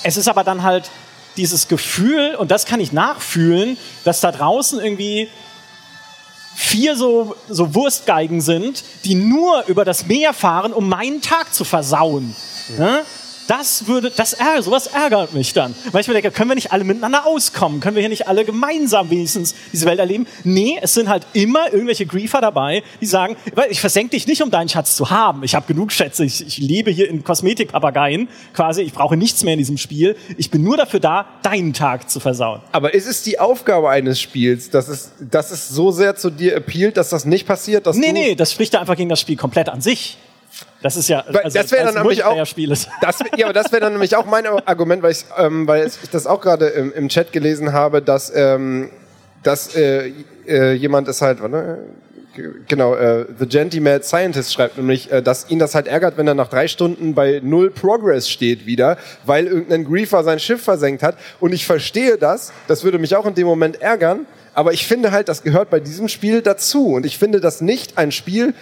[0.02, 0.90] es ist aber dann halt
[1.36, 5.28] dieses Gefühl, und das kann ich nachfühlen, dass da draußen irgendwie
[6.56, 11.64] vier so, so Wurstgeigen sind, die nur über das Meer fahren, um meinen Tag zu
[11.64, 12.34] versauen.
[12.76, 13.02] Ja?
[13.48, 15.74] Das würde, das ärgert, sowas ärgert mich dann.
[15.90, 17.80] Weil ich mir denke, können wir nicht alle miteinander auskommen?
[17.80, 20.26] Können wir hier nicht alle gemeinsam wenigstens diese Welt erleben?
[20.44, 23.36] Nee, es sind halt immer irgendwelche Griefer dabei, die sagen,
[23.70, 25.44] ich versenke dich nicht, um deinen Schatz zu haben.
[25.44, 26.26] Ich habe genug Schätze.
[26.26, 28.82] Ich, ich lebe hier in Kosmetikpapageien quasi.
[28.82, 30.14] Ich brauche nichts mehr in diesem Spiel.
[30.36, 32.60] Ich bin nur dafür da, deinen Tag zu versauen.
[32.72, 36.54] Aber ist es die Aufgabe eines Spiels, dass es, dass es so sehr zu dir
[36.54, 37.86] appealt, dass das nicht passiert?
[37.86, 40.18] Dass nee, nee, das spricht ja einfach gegen das Spiel komplett an sich.
[40.82, 43.92] Das ist ja, also das wäre dann nämlich auch, das, ja, aber das wäre dann
[43.92, 47.32] nämlich auch mein Argument, weil ich, ähm, weil ich das auch gerade im, im, Chat
[47.32, 48.90] gelesen habe, dass, ähm,
[49.42, 50.12] dass äh,
[50.46, 51.80] äh, jemand ist halt, warte,
[52.68, 56.28] genau, äh, The Genty Mad Scientist schreibt nämlich, äh, dass ihn das halt ärgert, wenn
[56.28, 61.02] er nach drei Stunden bei null Progress steht wieder, weil irgendein Griefer sein Schiff versenkt
[61.02, 61.16] hat.
[61.40, 65.12] Und ich verstehe das, das würde mich auch in dem Moment ärgern, aber ich finde
[65.12, 66.94] halt, das gehört bei diesem Spiel dazu.
[66.94, 68.54] Und ich finde das nicht ein Spiel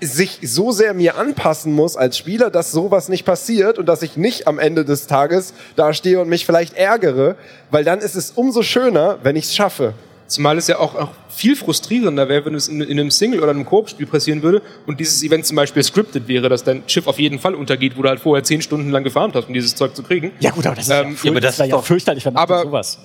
[0.00, 4.16] sich so sehr mir anpassen muss als Spieler, dass sowas nicht passiert und dass ich
[4.16, 7.36] nicht am Ende des Tages da stehe und mich vielleicht ärgere,
[7.70, 9.94] weil dann ist es umso schöner, wenn ich es schaffe.
[10.26, 13.50] Zumal es ja auch, auch viel frustrierender wäre, wenn es in, in einem Single- oder
[13.50, 17.20] einem Koop-Spiel passieren würde und dieses Event zum Beispiel scripted wäre, dass dein Schiff auf
[17.20, 19.94] jeden Fall untergeht, wo du halt vorher zehn Stunden lang gefarmt hast, um dieses Zeug
[19.94, 20.32] zu kriegen.
[20.40, 22.98] Ja gut, aber das ist ähm, ja, aber das ist ja fürchterlich, wenn aber, sowas.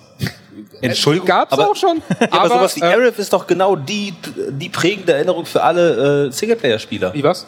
[0.82, 2.02] Entschuldigung, gab's aber, auch schon.
[2.20, 4.14] Ja, aber, aber sowas wie äh, Arif ist doch genau die,
[4.50, 7.14] die prägende Erinnerung für alle äh, Singleplayer-Spieler.
[7.14, 7.46] Wie was?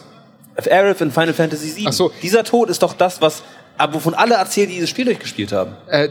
[0.69, 1.85] Arif in Final Fantasy VII.
[1.87, 2.11] Ach so.
[2.21, 3.43] Dieser Tod ist doch das, was,
[3.91, 5.71] wovon alle erzählen, die dieses Spiel durchgespielt haben.
[5.87, 6.09] Äh,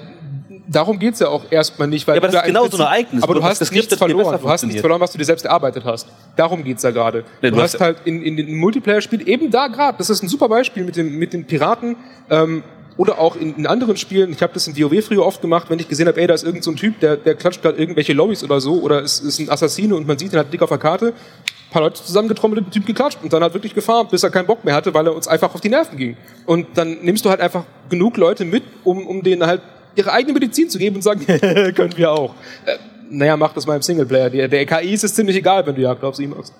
[0.69, 2.07] darum geht es ja auch erstmal nicht.
[2.07, 3.23] Weil ja, aber das ist genau so ein Ereignis.
[3.23, 4.39] Aber du hast nichts verloren.
[4.41, 6.09] Du hast nichts verloren, was du dir selbst erarbeitet hast.
[6.37, 7.25] Darum geht es ja gerade.
[7.41, 10.29] Nee, du, du hast halt in, in den Multiplayer-Spielen eben da gerade, das ist ein
[10.29, 11.97] super Beispiel mit, dem, mit den Piraten,
[12.31, 12.63] ähm,
[12.97, 15.79] oder auch in, in anderen Spielen, ich habe das in WoW früher oft gemacht, wenn
[15.79, 18.45] ich gesehen habe, ey, da ist irgendein so Typ, der, der klatscht gerade irgendwelche Lobbys
[18.45, 20.79] oder so, oder es ist ein Assassine und man sieht ihn halt dick auf der
[20.79, 24.23] Karte, ein paar Leute zusammengetrommelt und den Typ geklatscht und dann hat wirklich gefahren, bis
[24.23, 26.17] er keinen Bock mehr hatte, weil er uns einfach auf die Nerven ging.
[26.47, 29.63] Und dann nimmst du halt einfach genug Leute mit, um, um denen halt
[29.95, 32.35] ihre eigene Medizin zu geben und sagen, können wir auch.
[32.67, 32.77] Äh,
[33.11, 34.31] naja, mach das mal im Singleplayer.
[34.31, 36.55] Der, der KI ist es ziemlich egal, wenn du Jagd auf sie machst.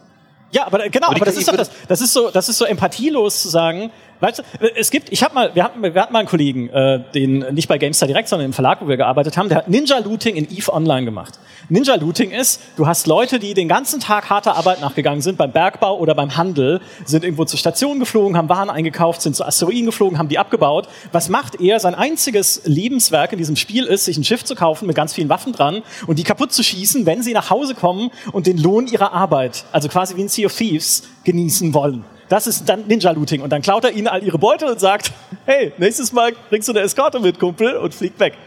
[0.51, 2.67] Ja, aber genau, aber, aber das ist doch das, das ist so, das ist so
[2.67, 3.91] empathielos zu sagen,
[4.23, 4.43] Weißt du,
[4.77, 7.67] es gibt, ich habe mal, wir hatten, wir hatten mal einen Kollegen, äh, den nicht
[7.67, 10.49] bei GameStar direkt, sondern im Verlag, wo wir gearbeitet haben, der hat Ninja Looting in
[10.49, 11.41] Eve Online gemacht.
[11.69, 15.51] Ninja Looting ist, du hast Leute, die den ganzen Tag harter Arbeit nachgegangen sind, beim
[15.51, 19.87] Bergbau oder beim Handel, sind irgendwo zur Station geflogen, haben Waren eingekauft, sind zu Asteroiden
[19.87, 20.89] geflogen, haben die abgebaut.
[21.11, 21.81] Was macht er?
[21.81, 25.31] Sein einziges Lebenswerk in diesem Spiel ist, sich ein Schiff zu kaufen mit ganz vielen
[25.31, 28.87] Waffen dran und die kaputt zu schießen, wenn sie nach Hause kommen und den Lohn
[28.87, 32.05] ihrer Arbeit, also quasi wie ein Sea of Thieves, genießen wollen.
[32.33, 33.43] Das ist dann Ninja-Looting.
[33.43, 35.13] Und dann klaut er ihnen all ihre Beute und sagt,
[35.45, 38.39] hey, nächstes Mal bringst du eine Eskorte mit, Kumpel, und fliegt weg.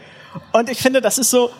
[0.50, 1.50] Und ich finde, das ist so,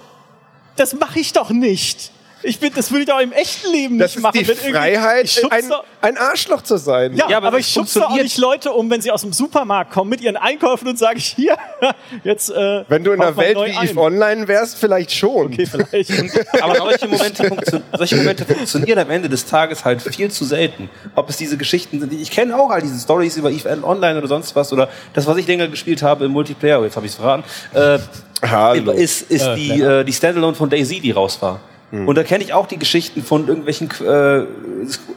[0.75, 2.11] das mache ich doch nicht.
[2.47, 4.39] Ich bin, das würde ich auch im echten Leben das nicht machen.
[4.39, 7.17] Das ist die Freiheit, ein, ein, Arschloch zu sein.
[7.17, 9.93] Ja, ja aber, aber ich schubse auch nicht Leute um, wenn sie aus dem Supermarkt
[9.93, 11.57] kommen mit ihren Einkäufen und sage ich, hier,
[12.25, 15.47] jetzt äh, Wenn du in einer Welt wie Eve Online wärst, vielleicht schon.
[15.47, 16.11] Okay, vielleicht.
[16.63, 17.51] aber solche Momente,
[17.99, 20.89] solche Momente funktionieren am Ende des Tages halt viel zu selten.
[21.17, 24.29] Ob es diese Geschichten sind, ich kenne auch all diese Stories über Eve Online oder
[24.29, 27.13] sonst was oder das, was ich länger gespielt habe im Multiplayer, oh, jetzt habe ich
[27.13, 27.43] es verraten,
[27.75, 27.99] äh,
[28.43, 28.93] Hallo.
[28.93, 31.61] ist, ist äh, die, äh, die Standalone von Daisy, die raus war.
[31.97, 32.09] Mhm.
[32.09, 34.47] Und da kenne ich auch die Geschichten von irgendwelchen äh,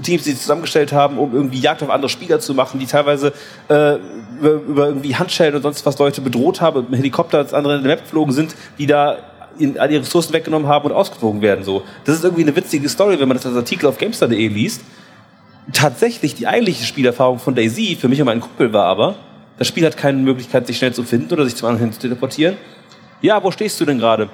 [0.04, 3.34] Teams, die zusammengestellt haben, um irgendwie Jagd auf andere Spieler zu machen, die teilweise
[3.68, 3.96] äh,
[4.39, 7.84] über, über irgendwie Handschellen und sonst was Leute bedroht haben, mit Helikopter als andere in
[7.84, 9.18] der Map geflogen sind, die da
[9.58, 11.63] in, all die Ressourcen weggenommen haben und ausgeflogen werden.
[11.63, 11.84] So.
[12.06, 14.82] Das ist irgendwie eine witzige Story, wenn man das als Artikel auf GameStar.de liest.
[15.74, 19.15] Tatsächlich die eigentliche Spielerfahrung von Daisy für mich und meinen Kumpel war aber,
[19.58, 22.00] das Spiel hat keine Möglichkeit, sich schnell zu finden oder sich zum anderen hin zu
[22.00, 22.58] teleportieren.
[23.22, 24.30] Ja, wo stehst du denn gerade?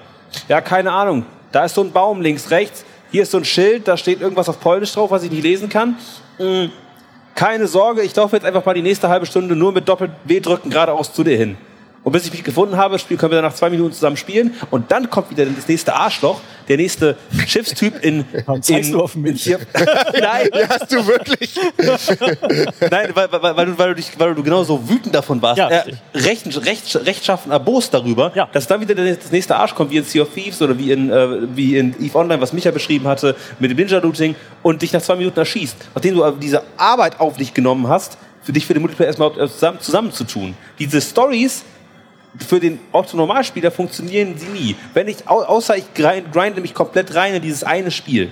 [0.47, 1.25] Ja, keine Ahnung.
[1.55, 2.83] Da ist so ein Baum links, rechts.
[3.11, 5.69] Hier ist so ein Schild, da steht irgendwas auf Polnisch drauf, was ich nicht lesen
[5.69, 5.97] kann.
[6.35, 6.69] Hm,
[7.33, 10.69] keine Sorge, ich laufe jetzt einfach mal die nächste halbe Stunde nur mit Doppel-W drücken
[10.69, 11.55] geradeaus zu dir hin.
[12.05, 14.53] Und bis ich mich gefunden habe, können wir dann nach zwei Minuten zusammen spielen.
[14.69, 18.25] Und dann kommt wieder das nächste Arschloch, der nächste Schiffstyp in.
[18.45, 19.49] Warum zeigst in, du auf mich?
[19.49, 20.49] In Nein.
[20.53, 21.59] Ja, hast du wirklich?
[22.91, 25.57] Nein, weil, weil, weil, du, weil, du dich, weil du genau so wütend davon warst.
[25.57, 28.47] Ja, äh, recht, recht, rechtschaffen erbost darüber, ja.
[28.51, 31.09] dass dann wieder das nächste Arsch kommt, wie in Sea of Thieves oder wie in,
[31.09, 35.01] äh, wie in EVE Online, was Micha beschrieben hatte, mit dem Ninja-Looting und dich nach
[35.01, 35.75] zwei Minuten erschießt.
[35.95, 39.79] Nachdem du diese Arbeit auf dich genommen hast, für dich für den Multiplayer erstmal zusammen,
[39.81, 40.53] zusammenzutun.
[40.77, 41.63] Diese Stories
[42.39, 44.75] für den Otto-Normalspieler funktionieren sie nie.
[44.93, 48.31] Wenn ich, außer ich grinde mich komplett rein in dieses eine Spiel.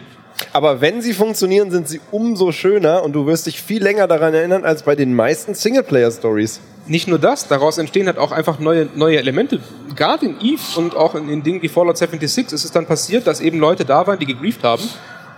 [0.51, 4.33] Aber wenn sie funktionieren, sind sie umso schöner und du wirst dich viel länger daran
[4.33, 6.59] erinnern als bei den meisten Singleplayer-Stories.
[6.85, 9.59] Nicht nur das, daraus entstehen halt auch einfach neue, neue Elemente.
[9.95, 13.25] Gerade in Eve und auch in, in Dingen wie Fallout 76 ist es dann passiert,
[13.25, 14.83] dass eben Leute da waren, die gegrieft haben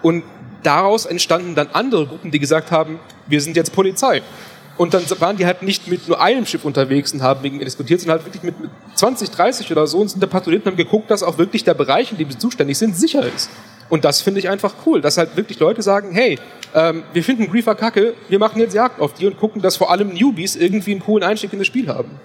[0.02, 0.24] und
[0.64, 4.24] daraus entstanden dann andere Gruppen, die gesagt haben, wir sind jetzt Polizei.
[4.78, 8.02] Und dann waren die halt nicht mit nur einem Schiff unterwegs und haben wegen diskutiert,
[8.02, 10.78] sondern halt wirklich mit, mit 20, 30 oder so und sind da patrouilliert und haben
[10.78, 13.50] geguckt, dass auch wirklich der Bereich, in dem sie zuständig sind, sicher ist.
[13.90, 16.40] Und das finde ich einfach cool, dass halt wirklich Leute sagen, hey,
[16.74, 19.92] ähm, wir finden Griefer kacke, wir machen jetzt Jagd auf die und gucken, dass vor
[19.92, 22.20] allem Newbies irgendwie einen coolen Einstieg in das Spiel haben.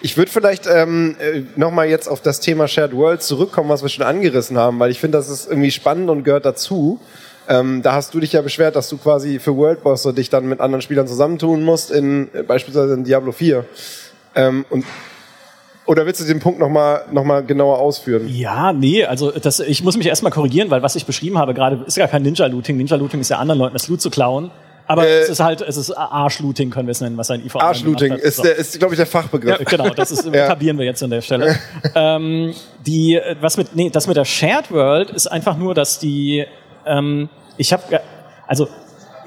[0.00, 3.88] Ich würde vielleicht ähm, äh, nochmal jetzt auf das Thema Shared Worlds zurückkommen, was wir
[3.88, 7.00] schon angerissen haben, weil ich finde, das ist irgendwie spannend und gehört dazu.
[7.48, 10.46] Ähm, da hast du dich ja beschwert, dass du quasi für World Boss dich dann
[10.46, 13.64] mit anderen Spielern zusammentun musst, in, äh, beispielsweise in Diablo 4.
[14.34, 14.84] Ähm, und
[15.86, 18.26] oder willst du den Punkt nochmal noch mal genauer ausführen?
[18.28, 21.84] Ja, nee, also das, ich muss mich erstmal korrigieren, weil was ich beschrieben habe gerade
[21.86, 22.78] ist gar kein Ninja-Looting.
[22.78, 24.50] Ninja-Looting ist ja anderen Leuten das Loot zu klauen.
[24.86, 27.58] Aber äh, es ist halt, es ist Arschlooting, können wir es nennen, was ein IVA
[27.58, 28.44] Arschlooting ist, so.
[28.44, 29.58] ist glaube ich, der Fachbegriff.
[29.58, 30.44] Ja, genau, das ist, ja.
[30.44, 31.58] etablieren wir jetzt an der Stelle.
[31.94, 32.54] ähm,
[32.86, 36.44] die, was mit, nee, das mit der Shared World ist einfach nur, dass die,
[36.86, 38.00] ähm, ich habe,
[38.46, 38.68] also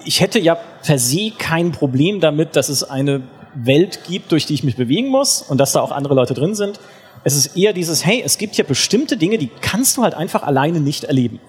[0.06, 4.54] ich hätte ja per se kein Problem damit, dass es eine Welt gibt, durch die
[4.54, 6.80] ich mich bewegen muss und dass da auch andere Leute drin sind.
[7.24, 10.44] Es ist eher dieses, hey, es gibt hier bestimmte Dinge, die kannst du halt einfach
[10.44, 11.40] alleine nicht erleben.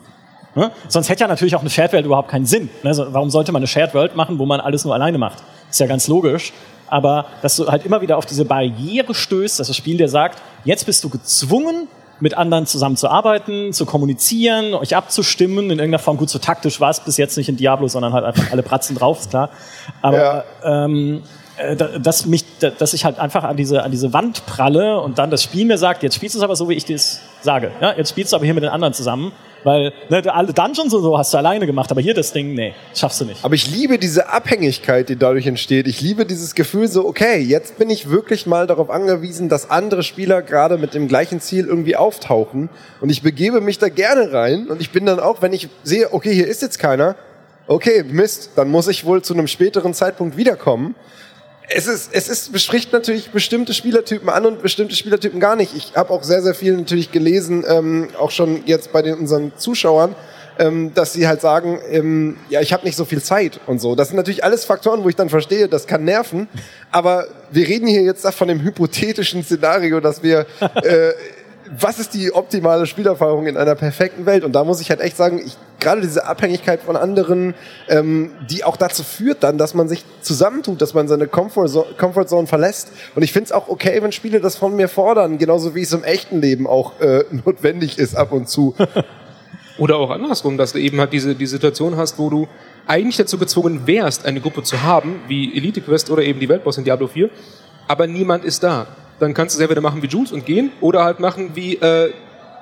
[0.55, 0.73] Ne?
[0.89, 2.69] Sonst hätte ja natürlich auch eine Shared World überhaupt keinen Sinn.
[2.83, 2.89] Ne?
[2.89, 5.43] Also warum sollte man eine Shared World machen, wo man alles nur alleine macht?
[5.71, 6.53] Ist ja ganz logisch.
[6.89, 10.41] Aber dass du halt immer wieder auf diese Barriere stößt, dass das Spiel dir sagt,
[10.65, 11.87] jetzt bist du gezwungen,
[12.21, 17.01] mit anderen zusammenzuarbeiten, zu kommunizieren, euch abzustimmen, in irgendeiner Form gut so taktisch war es
[17.01, 19.51] bis jetzt nicht in Diablo, sondern halt einfach alle Pratzen drauf, ist klar.
[20.03, 20.85] Aber ja.
[20.85, 21.23] ähm,
[21.59, 25.31] äh, dass mich, dass ich halt einfach an diese, an diese Wand pralle und dann
[25.31, 27.73] das Spiel mir sagt, jetzt spielst du es aber so, wie ich das sage.
[27.81, 29.33] Ja, jetzt spielst du aber hier mit den anderen zusammen.
[29.65, 32.75] Weil ne, alle Dungeons und so hast du alleine gemacht, aber hier das Ding, nee,
[32.95, 33.45] schaffst du nicht.
[33.45, 35.87] Aber ich liebe diese Abhängigkeit, die dadurch entsteht.
[35.87, 40.03] Ich liebe dieses Gefühl so, okay, jetzt bin ich wirklich mal darauf angewiesen, dass andere
[40.03, 42.69] Spieler gerade mit dem gleichen Ziel irgendwie auftauchen.
[43.01, 44.69] Und ich begebe mich da gerne rein.
[44.69, 47.17] Und ich bin dann auch, wenn ich sehe, okay, hier ist jetzt keiner,
[47.67, 50.95] okay, Mist, dann muss ich wohl zu einem späteren Zeitpunkt wiederkommen
[51.71, 55.75] es ist, es ist, bespricht natürlich bestimmte Spielertypen an und bestimmte Spielertypen gar nicht.
[55.77, 59.53] Ich habe auch sehr, sehr viel natürlich gelesen, ähm, auch schon jetzt bei den, unseren
[59.57, 60.14] Zuschauern,
[60.59, 63.95] ähm, dass sie halt sagen, ähm, ja, ich habe nicht so viel Zeit und so.
[63.95, 66.49] Das sind natürlich alles Faktoren, wo ich dann verstehe, das kann nerven.
[66.91, 71.12] Aber wir reden hier jetzt von dem hypothetischen Szenario, dass wir äh,
[71.79, 74.45] was ist die optimale Spielerfahrung in einer perfekten Welt?
[74.45, 77.55] Und da muss ich halt echt sagen, ich, gerade diese Abhängigkeit von anderen,
[77.89, 82.47] ähm, die auch dazu führt dann, dass man sich zusammentut, dass man seine Comfortzone Comfort
[82.47, 82.93] verlässt.
[83.14, 85.93] Und ich finde es auch okay, wenn Spiele das von mir fordern, genauso wie es
[85.93, 88.75] im echten Leben auch äh, notwendig ist ab und zu.
[89.79, 92.49] Oder auch andersrum, dass du eben halt diese die Situation hast, wo du
[92.87, 96.79] eigentlich dazu gezwungen wärst, eine Gruppe zu haben, wie Elite Quest oder eben die Weltboss
[96.79, 97.31] in Diablo 4,
[97.87, 98.89] aber niemand ist da
[99.19, 102.12] dann kannst du es entweder machen wie Jules und gehen oder halt machen wie äh,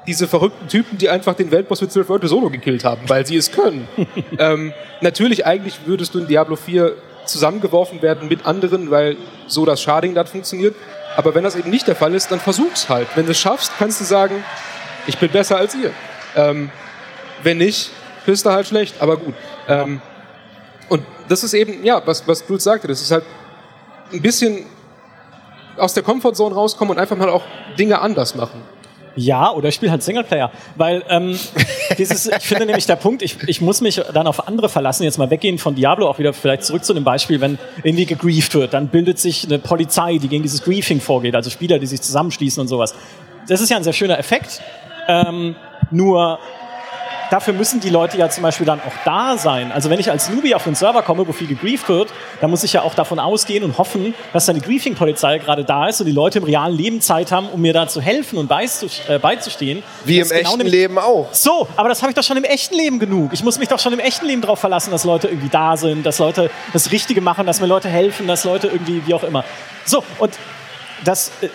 [0.07, 3.37] diese verrückten Typen, die einfach den Weltboss mit 12 Leute solo gekillt haben, weil sie
[3.37, 3.89] es können.
[4.39, 6.95] ähm, natürlich, eigentlich würdest du in Diablo 4
[7.27, 9.17] zusammengeworfen werden mit anderen, weil
[9.49, 10.77] so das Sharding dort funktioniert.
[11.17, 13.09] Aber wenn das eben nicht der Fall ist, dann versuch's halt.
[13.17, 14.45] Wenn du es schaffst, kannst du sagen,
[15.07, 15.91] ich bin besser als ihr.
[16.37, 16.71] Ähm,
[17.43, 17.91] wenn nicht,
[18.25, 19.35] bist du halt schlecht, aber gut.
[19.69, 20.01] Ähm,
[20.89, 23.25] und das ist eben, ja, was, was Jules sagte, das ist halt
[24.13, 24.67] ein bisschen
[25.79, 27.43] aus der Comfortzone rauskommen und einfach mal auch
[27.79, 28.63] Dinge anders machen.
[29.17, 30.53] Ja, oder ich spiele halt Singleplayer.
[30.77, 31.39] Weil ähm,
[31.99, 35.19] dieses, ich finde nämlich der Punkt, ich, ich muss mich dann auf andere verlassen, jetzt
[35.19, 38.75] mal weggehen von Diablo, auch wieder vielleicht zurück zu dem Beispiel, wenn irgendwie gegrieft wird,
[38.75, 42.61] dann bildet sich eine Polizei, die gegen dieses Griefing vorgeht, also Spieler, die sich zusammenschließen
[42.61, 42.95] und sowas.
[43.49, 44.61] Das ist ja ein sehr schöner Effekt.
[45.09, 45.57] Ähm,
[45.91, 46.39] nur
[47.31, 49.73] dafür müssen die Leute ja zum Beispiel dann auch da sein.
[49.73, 52.11] Also wenn ich als Newbie auf einen Server komme, wo viel gegrieft wird,
[52.41, 56.01] dann muss ich ja auch davon ausgehen und hoffen, dass eine Griefing-Polizei gerade da ist
[56.01, 59.19] und die Leute im realen Leben Zeit haben, um mir da zu helfen und äh,
[59.19, 59.83] beizustehen.
[60.05, 61.29] Wie im genau echten Leben auch.
[61.33, 63.33] So, aber das habe ich doch schon im echten Leben genug.
[63.33, 66.05] Ich muss mich doch schon im echten Leben darauf verlassen, dass Leute irgendwie da sind,
[66.05, 69.45] dass Leute das Richtige machen, dass mir Leute helfen, dass Leute irgendwie, wie auch immer.
[69.85, 70.33] So, und
[71.05, 71.49] das, äh,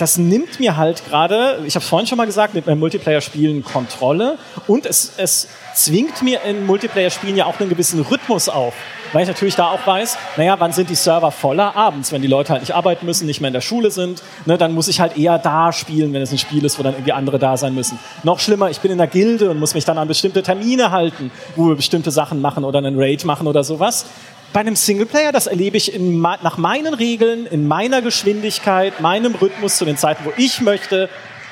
[0.00, 3.64] das nimmt mir halt gerade, ich habe es vorhin schon mal gesagt, mit meinem Multiplayer-Spielen
[3.64, 8.74] Kontrolle und es, es zwingt mir in Multiplayer-Spielen ja auch einen gewissen Rhythmus auf.
[9.12, 11.74] Weil ich natürlich da auch weiß, naja, wann sind die Server voller?
[11.74, 14.56] Abends, wenn die Leute halt nicht arbeiten müssen, nicht mehr in der Schule sind, ne,
[14.56, 17.12] dann muss ich halt eher da spielen, wenn es ein Spiel ist, wo dann irgendwie
[17.12, 17.98] andere da sein müssen.
[18.22, 21.32] Noch schlimmer, ich bin in der Gilde und muss mich dann an bestimmte Termine halten,
[21.56, 24.06] wo wir bestimmte Sachen machen oder einen Raid machen oder sowas.
[24.52, 29.76] Bei einem Singleplayer, das erlebe ich in, nach meinen Regeln, in meiner Geschwindigkeit, meinem Rhythmus
[29.76, 31.08] zu den Zeiten, wo ich möchte,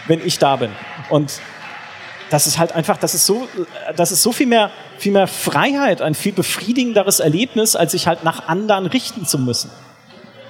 [0.09, 0.71] wenn ich da bin.
[1.09, 1.41] Und
[2.31, 3.47] das ist halt einfach, das ist so,
[3.97, 8.25] das ist so viel mehr, viel mehr Freiheit, ein viel befriedigenderes Erlebnis, als sich halt
[8.25, 9.71] nach anderen richten zu müssen.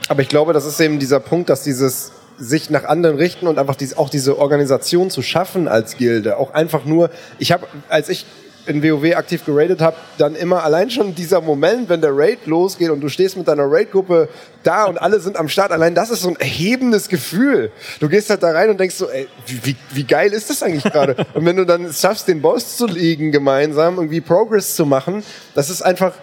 [0.08, 3.58] Aber ich glaube, das ist eben dieser Punkt, dass dieses sich nach anderen richten und
[3.58, 8.08] einfach dies, auch diese Organisation zu schaffen als Gilde, auch einfach nur, ich habe, als
[8.08, 8.26] ich
[8.68, 12.90] in WoW aktiv geradet habe, dann immer allein schon dieser Moment, wenn der Raid losgeht
[12.90, 14.28] und du stehst mit deiner Raid-Gruppe
[14.62, 17.70] da und alle sind am Start, allein das ist so ein erhebendes Gefühl.
[18.00, 20.84] Du gehst halt da rein und denkst so, ey, wie, wie geil ist das eigentlich
[20.84, 21.16] gerade?
[21.34, 25.22] und wenn du dann es schaffst, den Boss zu liegen gemeinsam, irgendwie Progress zu machen,
[25.54, 26.14] das ist einfach,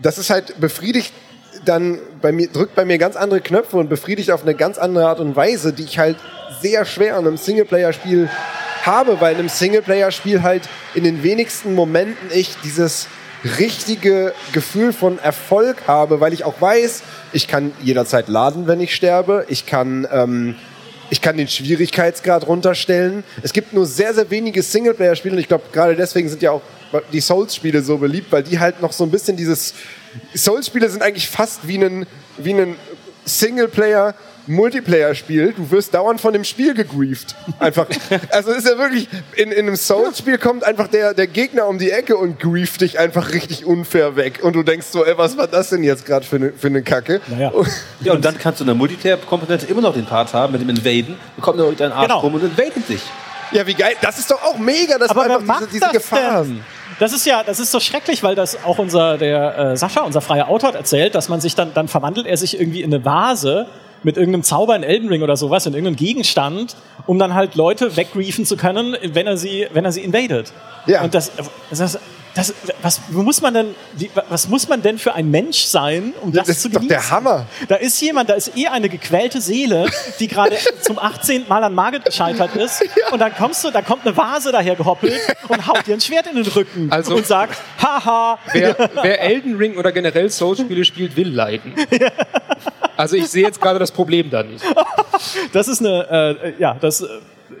[0.00, 1.12] das ist halt befriedigt
[1.64, 5.08] dann bei mir, drückt bei mir ganz andere Knöpfe und befriedigt auf eine ganz andere
[5.08, 6.16] Art und Weise, die ich halt
[6.60, 8.28] sehr schwer in einem Singleplayer-Spiel
[8.88, 13.06] habe, weil in einem Singleplayer-Spiel halt in den wenigsten Momenten ich dieses
[13.58, 18.94] richtige Gefühl von Erfolg habe, weil ich auch weiß, ich kann jederzeit laden, wenn ich
[18.94, 19.44] sterbe.
[19.48, 20.56] Ich kann, ähm,
[21.10, 23.22] ich kann den Schwierigkeitsgrad runterstellen.
[23.42, 26.62] Es gibt nur sehr, sehr wenige Singleplayer-Spiele und ich glaube, gerade deswegen sind ja auch
[27.12, 29.74] die Souls-Spiele so beliebt, weil die halt noch so ein bisschen dieses
[30.34, 32.06] Souls-Spiele sind eigentlich fast wie ein,
[32.38, 32.76] wie ein
[33.24, 34.14] Singleplayer
[34.48, 37.34] Multiplayer-Spiel, du wirst dauernd von dem Spiel gegrieft.
[37.58, 37.86] Einfach.
[38.30, 41.90] Also ist ja wirklich, in, in einem Souls-Spiel kommt einfach der, der Gegner um die
[41.90, 44.40] Ecke und grieft dich einfach richtig unfair weg.
[44.42, 46.82] Und du denkst so, ey, was war das denn jetzt gerade für eine für ne
[46.82, 47.20] Kacke?
[47.28, 47.52] Naja.
[48.00, 50.68] ja, und dann kannst du in der Multiplayer-Komponente immer noch den Part haben mit dem
[50.68, 51.16] Invaden.
[51.36, 52.20] Dann kommt noch dein Arsch genau.
[52.20, 53.02] rum und invadet dich.
[53.50, 53.94] Ja, wie geil.
[54.00, 56.64] Das ist doch auch mega, dass Aber man einfach diese, diese Gefahren.
[56.98, 60.20] Das ist ja, das ist so schrecklich, weil das auch unser, der äh, Sascha, unser
[60.20, 63.04] freier Autor, hat erzählt, dass man sich dann, dann verwandelt er sich irgendwie in eine
[63.04, 63.66] Vase
[64.02, 66.76] mit irgendeinem Zauber in Elden Ring oder sowas, in irgendeinem Gegenstand,
[67.06, 70.52] um dann halt Leute weggriefen zu können, wenn er sie, wenn er sie invadet.
[70.86, 71.02] Ja.
[71.02, 71.32] Und das,
[71.70, 71.98] das,
[72.38, 76.32] das, was muss man denn, wie, was muss man denn für ein Mensch sein, um
[76.32, 76.88] das, das zu genießen?
[76.88, 77.46] Das ist doch der Hammer.
[77.66, 81.48] Da ist jemand, da ist eh eine gequälte Seele, die gerade zum 18.
[81.48, 82.80] Mal an Margit gescheitert ist.
[82.80, 83.12] Ja.
[83.12, 85.18] Und dann kommst du, da kommt eine Vase daher gehoppelt
[85.48, 88.38] und haut dir ein Schwert in den Rücken also, und sagt, haha.
[88.52, 91.74] Wer, wer Elden Ring oder generell Souls-Spiele spielt, will leiden.
[92.96, 94.64] Also ich sehe jetzt gerade das Problem da nicht.
[95.52, 97.06] Das ist eine, äh, ja, das äh,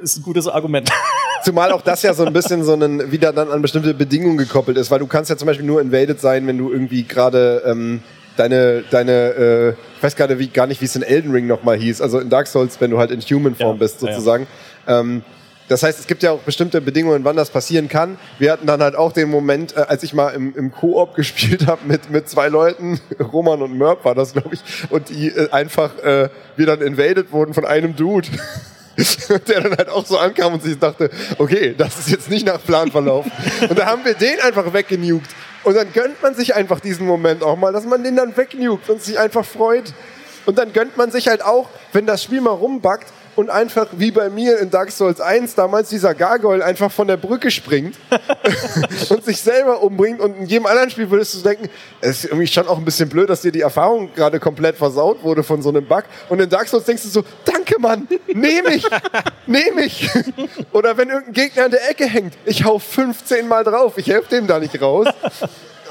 [0.02, 0.90] ist ein gutes Argument.
[1.44, 4.76] Zumal auch das ja so ein bisschen so ein, wieder dann an bestimmte Bedingungen gekoppelt
[4.76, 8.02] ist, weil du kannst ja zum Beispiel nur invaded sein, wenn du irgendwie gerade ähm,
[8.36, 11.76] deine, deine, äh, ich weiß gerade wie, gar nicht, wie es in Elden Ring nochmal
[11.76, 14.46] hieß, also in Dark Souls, wenn du halt in Human Form ja, bist sozusagen.
[14.86, 15.00] Ja.
[15.00, 15.22] Ähm,
[15.68, 18.18] das heißt, es gibt ja auch bestimmte Bedingungen, wann das passieren kann.
[18.38, 21.66] Wir hatten dann halt auch den Moment, äh, als ich mal im, im Koop gespielt
[21.66, 23.00] habe mit, mit zwei Leuten,
[23.32, 27.32] Roman und Mörb war das, glaube ich, und die äh, einfach, äh, wir dann invaded
[27.32, 28.28] wurden von einem Dude.
[29.48, 32.62] der dann halt auch so ankam und sich dachte, okay, das ist jetzt nicht nach
[32.62, 33.30] Plan verlaufen.
[33.68, 35.30] Und da haben wir den einfach weggenugt.
[35.64, 38.88] Und dann gönnt man sich einfach diesen Moment auch mal, dass man den dann wegnugt
[38.90, 39.92] und sich einfach freut.
[40.46, 43.06] Und dann gönnt man sich halt auch, wenn das Spiel mal rumbackt,
[43.38, 47.16] und einfach wie bei mir in Dark Souls 1 damals dieser Gargoyle einfach von der
[47.16, 47.94] Brücke springt
[49.10, 51.68] und sich selber umbringt und in jedem anderen Spiel würdest du denken,
[52.00, 55.22] es ist irgendwie schon auch ein bisschen blöd, dass dir die Erfahrung gerade komplett versaut
[55.22, 58.74] wurde von so einem Bug und in Dark Souls denkst du so, danke Mann, nehme
[58.74, 58.84] ich,
[59.46, 60.10] nehme ich.
[60.72, 64.30] Oder wenn irgendein Gegner in der Ecke hängt, ich hau 15 Mal drauf, ich helfe
[64.30, 65.06] dem da nicht raus.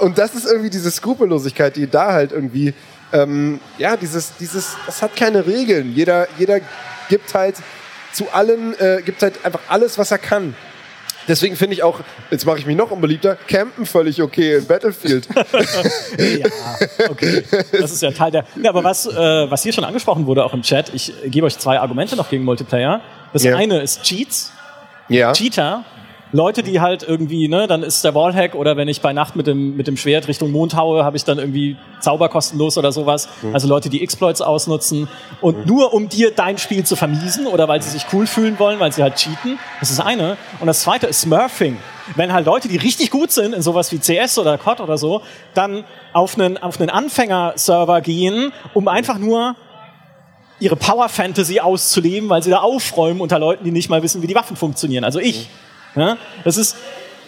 [0.02, 2.74] Und das ist irgendwie diese Skrupellosigkeit, die da halt irgendwie
[3.14, 5.94] ähm, ja, dieses, dieses, das hat keine Regeln.
[5.94, 6.60] Jeder, jeder
[7.10, 7.56] gibt halt
[8.14, 10.56] zu allen, äh, gibt halt einfach alles, was er kann.
[11.28, 12.00] Deswegen finde ich auch,
[12.32, 15.28] jetzt mache ich mich noch unbeliebter, Campen völlig okay in Battlefield.
[16.18, 16.48] ja,
[17.10, 17.44] okay.
[17.74, 18.46] Das ist ja Teil der.
[18.62, 21.58] Ja, aber was, äh, was hier schon angesprochen wurde, auch im Chat, ich gebe euch
[21.58, 23.02] zwei Argumente noch gegen Multiplayer.
[23.34, 23.58] Das yeah.
[23.58, 24.54] eine ist Cheats.
[25.10, 25.34] Ja.
[25.34, 25.84] Cheater
[26.32, 29.48] Leute, die halt irgendwie, ne, dann ist der Wallhack oder wenn ich bei Nacht mit
[29.48, 33.30] dem, mit dem Schwert Richtung Mond haue, habe ich dann irgendwie Zauber kostenlos oder sowas.
[33.42, 33.54] Mhm.
[33.54, 35.08] Also Leute, die Exploits ausnutzen
[35.40, 35.66] und mhm.
[35.66, 38.92] nur um dir dein Spiel zu vermiesen oder weil sie sich cool fühlen wollen, weil
[38.92, 39.58] sie halt cheaten.
[39.80, 40.38] Das ist eine.
[40.60, 41.78] Und das zweite ist Smurfing.
[42.16, 45.22] Wenn halt Leute, die richtig gut sind in sowas wie CS oder COD oder so,
[45.54, 49.56] dann auf einen, auf einen Anfängerserver gehen, um einfach nur
[50.60, 54.28] ihre Power Fantasy auszuleben, weil sie da aufräumen unter Leuten, die nicht mal wissen, wie
[54.28, 55.06] die Waffen funktionieren.
[55.06, 55.48] Also ich.
[55.48, 55.67] Mhm.
[55.98, 56.18] Ja?
[56.44, 56.76] Das ist,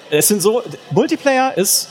[0.10, 1.90] es sind so, Multiplayer ist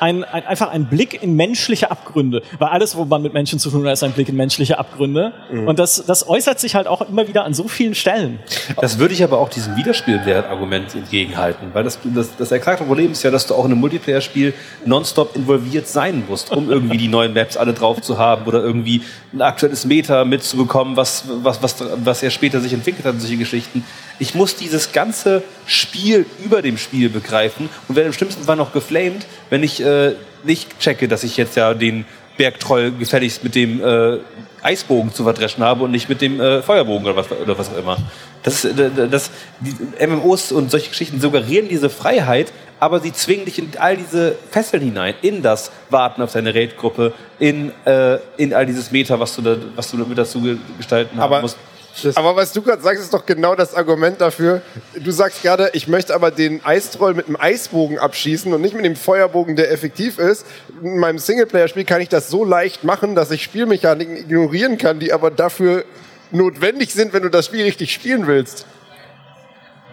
[0.00, 2.42] ein, ein, einfach ein Blick in menschliche Abgründe.
[2.58, 5.32] Weil alles, wo man mit Menschen zu tun hat, ist ein Blick in menschliche Abgründe.
[5.50, 5.68] Mhm.
[5.68, 8.38] Und das, das äußert sich halt auch immer wieder an so vielen Stellen.
[8.80, 11.68] Das würde ich aber auch diesem Widerspielwert-Argument entgegenhalten.
[11.72, 14.54] Weil das, das, das erklärte Problem ist ja, dass du auch in einem Multiplayer-Spiel
[14.84, 19.02] nonstop involviert sein musst, um irgendwie die neuen Maps alle drauf zu haben oder irgendwie
[19.32, 23.84] ein aktuelles Meta mitzubekommen, was, was, was, was ja später sich entwickelt hat, solche Geschichten.
[24.18, 28.72] Ich muss dieses ganze Spiel über dem Spiel begreifen und werde im schlimmsten Fall noch
[28.72, 30.12] geflamed, wenn ich äh,
[30.44, 32.04] nicht checke, dass ich jetzt ja den
[32.36, 34.18] Bergtroll gefälligst mit dem äh,
[34.62, 37.78] Eisbogen zu verdreschen habe und nicht mit dem äh, Feuerbogen oder was, oder was auch
[37.78, 37.98] immer.
[38.42, 43.58] Das, äh, das, die MMOs und solche Geschichten suggerieren diese Freiheit, aber sie zwingen dich
[43.58, 48.66] in all diese Fesseln hinein, in das Warten auf deine Raidgruppe, in, äh, in all
[48.66, 50.42] dieses Meta, was du, da, was du mit dazu
[50.76, 51.58] gestalten haben musst.
[52.02, 54.62] Das aber was du gerade sagst, ist doch genau das Argument dafür.
[54.98, 58.84] Du sagst gerade, ich möchte aber den Eistroll mit einem Eisbogen abschießen und nicht mit
[58.84, 60.44] dem Feuerbogen, der effektiv ist.
[60.82, 65.12] In meinem Singleplayer-Spiel kann ich das so leicht machen, dass ich Spielmechaniken ignorieren kann, die
[65.12, 65.84] aber dafür
[66.30, 68.66] notwendig sind, wenn du das Spiel richtig spielen willst.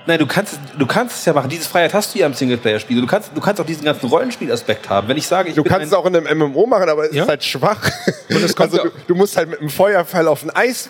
[0.07, 1.49] Nein, du kannst, du kannst es ja machen.
[1.49, 2.99] Diese Freiheit hast du ja im Singleplayer-Spiel.
[2.99, 5.07] Du kannst, du kannst auch diesen ganzen Rollenspielaspekt haben.
[5.07, 7.23] Wenn ich sage, ich Du kannst es auch in einem MMO machen, aber es ja?
[7.23, 7.87] ist halt schwach.
[8.29, 10.89] Und es kommt also, du, du musst halt mit einem Feuerpfeil auf ein Eis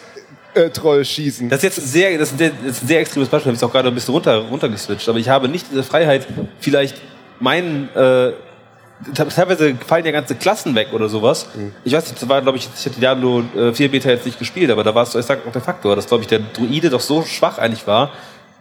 [0.53, 1.49] äh, Troll schießen.
[1.49, 3.51] Das ist jetzt sehr, das ist ein sehr extremes Beispiel.
[3.51, 5.07] Ich habe es auch gerade ein bisschen runter, runtergeswitcht.
[5.09, 6.27] Aber ich habe nicht diese Freiheit,
[6.59, 6.97] vielleicht
[7.39, 8.31] meinen, äh,
[9.13, 11.47] teilweise fallen ja ganze Klassen weg oder sowas.
[11.55, 11.73] Mhm.
[11.83, 13.43] Ich weiß nicht, das war, glaube ich, ich hatte Diablo
[13.73, 15.95] 4 äh, Beta jetzt nicht gespielt, aber da war es, ich sag auch der Faktor,
[15.95, 18.11] dass, glaube ich, der Druide doch so schwach eigentlich war,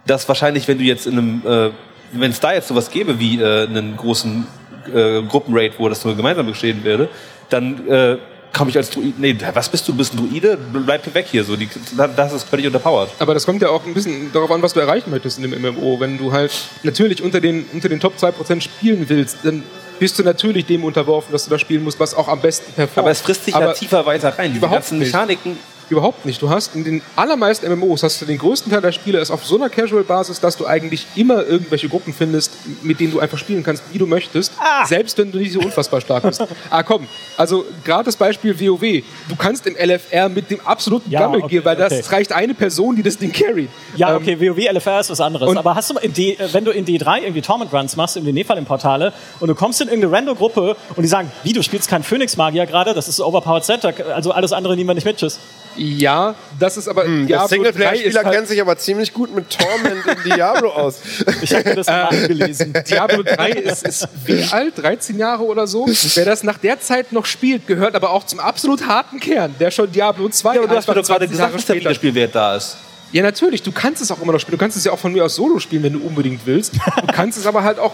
[0.05, 1.69] dass wahrscheinlich, wenn du jetzt in einem, äh,
[2.13, 4.47] wenn es da jetzt sowas gäbe wie äh, einen großen
[4.93, 7.09] äh, Gruppenraid, wo das nur gemeinsam geschehen würde,
[7.49, 8.17] dann äh,
[8.53, 9.13] komme ich als Druide.
[9.17, 9.91] Nee, was bist du?
[9.91, 10.57] Du bist ein Druide?
[10.57, 11.43] Bleib weg hier.
[11.43, 11.69] So, die,
[12.15, 13.09] das ist völlig unterpowered.
[13.19, 15.61] Aber das kommt ja auch ein bisschen darauf an, was du erreichen möchtest in dem
[15.61, 15.99] MMO.
[15.99, 16.51] Wenn du halt
[16.83, 19.63] natürlich unter den, unter den Top 2% spielen willst, dann
[19.99, 22.97] bist du natürlich dem unterworfen, dass du das spielen musst, was auch am besten performt.
[23.05, 24.51] Aber es frisst dich ja tiefer weiter rein.
[24.53, 25.57] Die ganzen Mechaniken
[25.91, 26.41] Überhaupt nicht.
[26.41, 29.45] Du hast in den allermeisten MMOs hast du den größten Teil der Spiele ist auf
[29.45, 33.61] so einer Casual-Basis, dass du eigentlich immer irgendwelche Gruppen findest, mit denen du einfach spielen
[33.61, 34.85] kannst, wie du möchtest, ah.
[34.85, 36.45] selbst wenn du nicht so unfassbar stark bist.
[36.69, 37.07] ah, komm.
[37.35, 39.03] Also gerade das Beispiel WoW.
[39.27, 42.15] Du kannst im LFR mit dem absoluten ja, Gammel okay, gehen, weil das okay.
[42.15, 43.69] reicht eine Person, die das Ding carryt.
[43.97, 45.57] Ja, ähm, okay, WoW LFR ist was anderes.
[45.57, 48.57] Aber hast du in D, wenn du in D3 irgendwie Torment Runs machst, im Nepal
[48.57, 49.11] im Portale,
[49.41, 52.93] und du kommst in irgendeine Random-Gruppe und die sagen, wie, du spielst keinen Phoenix-Magier gerade,
[52.93, 55.37] das ist Overpowered Set, also alles andere nehmen wir nicht mit, tschüss.
[55.75, 57.05] Ja, das ist aber.
[57.05, 60.99] Hm, der Singleplayer-Spieler halt kennt sich aber ziemlich gut mit Torment in Diablo aus.
[61.41, 62.73] Ich habe mir das mal äh, gelesen.
[62.87, 64.77] Diablo 3 ist, ist wie alt?
[64.77, 65.87] 13 Jahre oder so?
[65.87, 69.71] Wer das nach der Zeit noch spielt, gehört aber auch zum absolut harten Kern, der
[69.71, 72.55] schon Diablo 2 Ja, aber du hast mir doch gerade gesagt, dass der Wiederspielwert da
[72.55, 72.77] ist.
[73.11, 73.61] Ja, natürlich.
[73.63, 74.57] Du kannst es auch immer noch spielen.
[74.57, 76.75] Du kannst es ja auch von mir aus solo spielen, wenn du unbedingt willst.
[76.75, 77.93] Du kannst es aber halt auch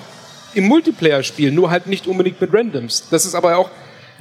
[0.53, 3.05] im Multiplayer spielen, nur halt nicht unbedingt mit Randoms.
[3.09, 3.69] Das ist aber auch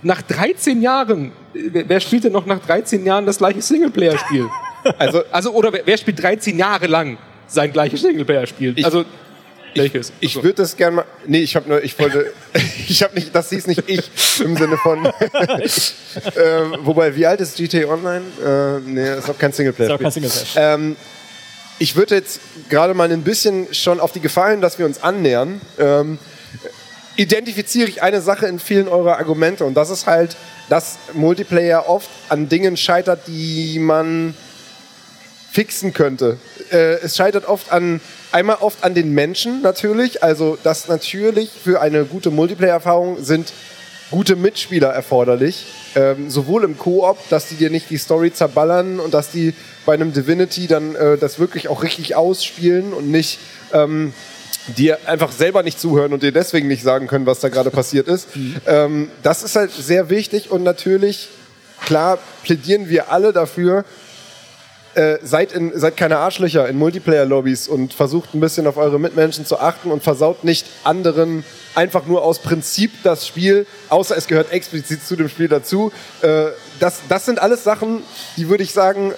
[0.02, 4.46] nach 13 Jahren, wer spielt denn noch nach 13 Jahren das gleiche Singleplayer-Spiel?
[4.98, 7.18] Also, also, oder wer, wer, spielt 13 Jahre lang
[7.48, 8.76] sein gleiches Singleplayer-Spiel?
[8.84, 9.04] Also,
[9.76, 10.12] welches?
[10.20, 11.04] Ich, ich würde das gerne mal.
[11.26, 12.32] Nee, ich habe nur, ich wollte.
[12.88, 15.04] ich habe nicht, das hieß nicht ich im Sinne von.
[15.06, 15.10] äh,
[16.82, 18.22] wobei, wie alt ist GTA Online?
[18.44, 19.88] Äh, nee, ist auch kein Singleplayer.
[19.88, 20.74] Ist auch kein Singleplayer.
[20.74, 20.96] Ähm,
[21.78, 22.40] ich würde jetzt
[22.70, 25.60] gerade mal ein bisschen schon auf die Gefallen, dass wir uns annähern.
[25.78, 26.18] Ähm,
[27.16, 30.36] identifiziere ich eine Sache in vielen eurer Argumente und das ist halt,
[30.68, 34.34] dass Multiplayer oft an Dingen scheitert, die man
[35.50, 36.38] fixen könnte.
[36.70, 38.00] Äh, es scheitert oft an,
[38.32, 43.52] einmal oft an den Menschen natürlich, also dass natürlich für eine gute Multiplayer-Erfahrung sind
[44.10, 49.14] gute Mitspieler erforderlich, ähm, sowohl im Koop, dass die dir nicht die Story zerballern und
[49.14, 49.54] dass die
[49.84, 53.38] bei einem Divinity dann äh, das wirklich auch richtig ausspielen und nicht
[53.72, 54.12] ähm,
[54.68, 58.08] dir einfach selber nicht zuhören und dir deswegen nicht sagen können, was da gerade passiert
[58.08, 58.34] ist.
[58.36, 58.56] Mhm.
[58.66, 61.28] Ähm, das ist halt sehr wichtig und natürlich,
[61.84, 63.84] klar, plädieren wir alle dafür,
[64.96, 69.44] äh, seid, in, seid keine Arschlöcher in Multiplayer-Lobbys und versucht ein bisschen auf eure Mitmenschen
[69.44, 71.44] zu achten und versaut nicht anderen
[71.74, 75.92] einfach nur aus Prinzip das Spiel, außer es gehört explizit zu dem Spiel dazu.
[76.22, 76.46] Äh,
[76.80, 78.02] das, das sind alles Sachen,
[78.38, 79.12] die würde ich sagen,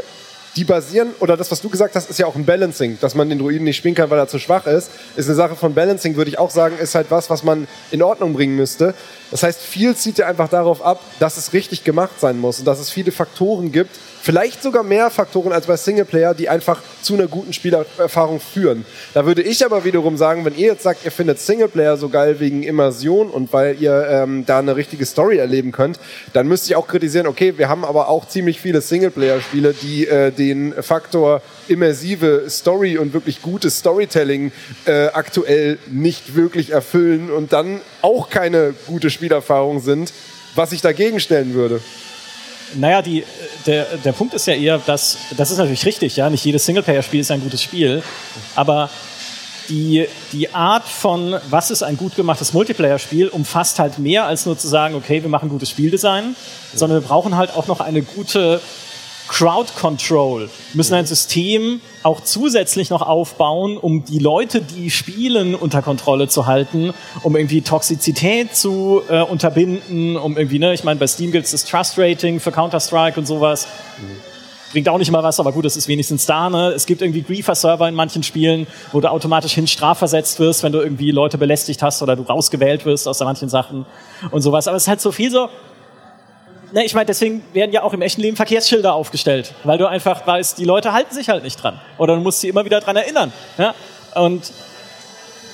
[0.56, 3.28] die basieren, oder das, was du gesagt hast, ist ja auch ein Balancing, dass man
[3.28, 4.90] den Druiden nicht spielen kann, weil er zu schwach ist.
[5.16, 8.02] Ist eine Sache von Balancing, würde ich auch sagen, ist halt was, was man in
[8.02, 8.94] Ordnung bringen müsste.
[9.30, 12.64] Das heißt, viel zieht ja einfach darauf ab, dass es richtig gemacht sein muss und
[12.64, 13.90] dass es viele Faktoren gibt,
[14.28, 18.84] vielleicht sogar mehr Faktoren als bei Singleplayer, die einfach zu einer guten Spielerfahrung führen.
[19.14, 22.38] Da würde ich aber wiederum sagen, wenn ihr jetzt sagt, ihr findet Singleplayer so geil
[22.38, 25.98] wegen Immersion und weil ihr ähm, da eine richtige Story erleben könnt,
[26.34, 30.30] dann müsste ich auch kritisieren, okay, wir haben aber auch ziemlich viele Singleplayer-Spiele, die äh,
[30.30, 34.52] den Faktor immersive Story und wirklich gutes Storytelling
[34.84, 40.12] äh, aktuell nicht wirklich erfüllen und dann auch keine gute Spielerfahrung sind,
[40.54, 41.80] was ich dagegen stellen würde.
[42.74, 43.24] Naja, die,
[43.66, 47.20] der, der Punkt ist ja eher, dass, das ist natürlich richtig, ja, nicht jedes Singleplayer-Spiel
[47.20, 48.02] ist ein gutes Spiel,
[48.54, 48.90] aber
[49.68, 54.58] die, die Art von, was ist ein gut gemachtes Multiplayer-Spiel, umfasst halt mehr als nur
[54.58, 56.36] zu sagen, okay, wir machen gutes Spieldesign,
[56.74, 58.60] sondern wir brauchen halt auch noch eine gute
[59.28, 65.82] Crowd Control, müssen ein System auch zusätzlich noch aufbauen, um die Leute, die spielen, unter
[65.82, 71.06] Kontrolle zu halten, um irgendwie Toxizität zu äh, unterbinden, um irgendwie, ne, ich meine, bei
[71.06, 73.68] Steam gibt es das Trust Rating für Counter-Strike und sowas.
[74.72, 76.50] Bringt auch nicht mal was, aber gut, das ist wenigstens da.
[76.50, 76.72] Ne?
[76.72, 80.80] Es gibt irgendwie Griefer-Server in manchen Spielen, wo du automatisch hin strafversetzt wirst, wenn du
[80.80, 83.86] irgendwie Leute belästigt hast oder du rausgewählt wirst aus manchen Sachen
[84.30, 84.68] und sowas.
[84.68, 85.48] Aber es ist halt so viel so,
[86.72, 90.26] Ne, ich meine, deswegen werden ja auch im echten Leben Verkehrsschilder aufgestellt, weil du einfach
[90.26, 91.80] weißt, die Leute halten sich halt nicht dran.
[91.96, 93.32] Oder du musst sie immer wieder dran erinnern.
[93.56, 93.74] Ja?
[94.14, 94.52] Und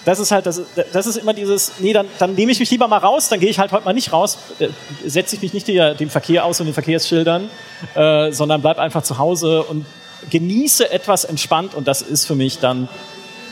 [0.04, 0.60] das ist halt, das,
[0.92, 3.48] das ist immer dieses, nee, dann, dann nehme ich mich lieber mal raus, dann gehe
[3.48, 4.68] ich halt heute mal nicht raus, äh,
[5.06, 7.48] setze ich mich nicht dem Verkehr aus und den Verkehrsschildern,
[7.94, 9.86] äh, sondern bleib einfach zu Hause und
[10.30, 12.88] genieße etwas entspannt und das ist für mich dann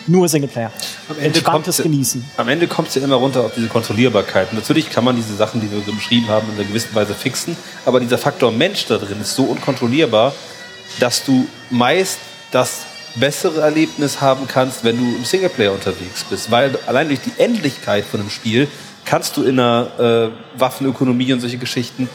[0.07, 0.71] nur Singleplayer.
[1.09, 2.25] Am Ende Entspanntes kommt, Genießen.
[2.37, 4.53] Am Ende kommt es ja immer runter auf diese Kontrollierbarkeit.
[4.53, 7.57] natürlich kann man diese Sachen, die wir so beschrieben haben, in einer gewissen Weise fixen,
[7.85, 10.35] aber dieser Faktor Mensch da drin ist so unkontrollierbar,
[11.01, 12.19] dass du meist
[12.51, 12.83] das
[13.15, 16.51] bessere Erlebnis haben kannst, wenn du im Singleplayer unterwegs bist.
[16.51, 18.69] Weil allein durch die Endlichkeit von einem Spiel
[19.05, 22.09] kannst du in einer äh, Waffenökonomie und solche Geschichten,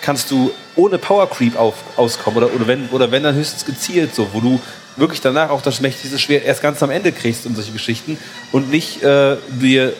[0.00, 4.14] kannst du ohne Power Creep auf, auskommen oder, oder, wenn, oder wenn dann höchstens gezielt,
[4.14, 4.60] so, wo du
[4.96, 8.16] wirklich danach auch das mächtigste Schwert erst ganz am Ende kriegst und solche Geschichten
[8.52, 9.92] und nicht äh, dir,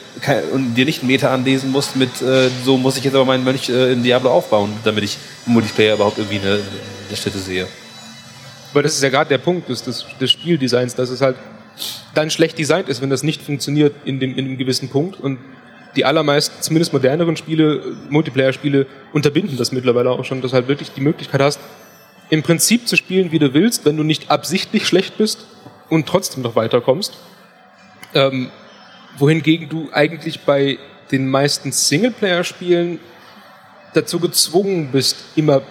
[0.53, 3.45] und dir nicht ein Meter anlesen musst mit, äh, so muss ich jetzt aber meinen
[3.45, 6.61] Mönch äh, in Diablo aufbauen, damit ich im Multiplayer überhaupt irgendwie eine,
[7.09, 7.67] eine Stätte sehe.
[8.73, 11.37] Aber das ist ja gerade der Punkt des, des, des Spieldesigns, dass es halt
[12.15, 15.21] dann schlecht designt ist, wenn das nicht funktioniert in dem, in einem gewissen Punkt.
[15.21, 15.39] Und
[15.97, 17.81] die allermeisten, zumindest moderneren Spiele,
[18.11, 21.61] Multiplayer-Spiele, unterbinden das mittlerweile auch schon, dass halt wirklich die Möglichkeit hast,
[22.35, 25.47] im Prinzip zu spielen, wie du willst, wenn du nicht absichtlich schlecht bist
[25.89, 27.17] und trotzdem noch weiterkommst.
[28.13, 28.51] Ähm,
[29.17, 30.79] wohingegen du eigentlich bei
[31.13, 32.99] den meisten Singleplayer-Spielen
[33.93, 35.63] dazu gezwungen bist, immer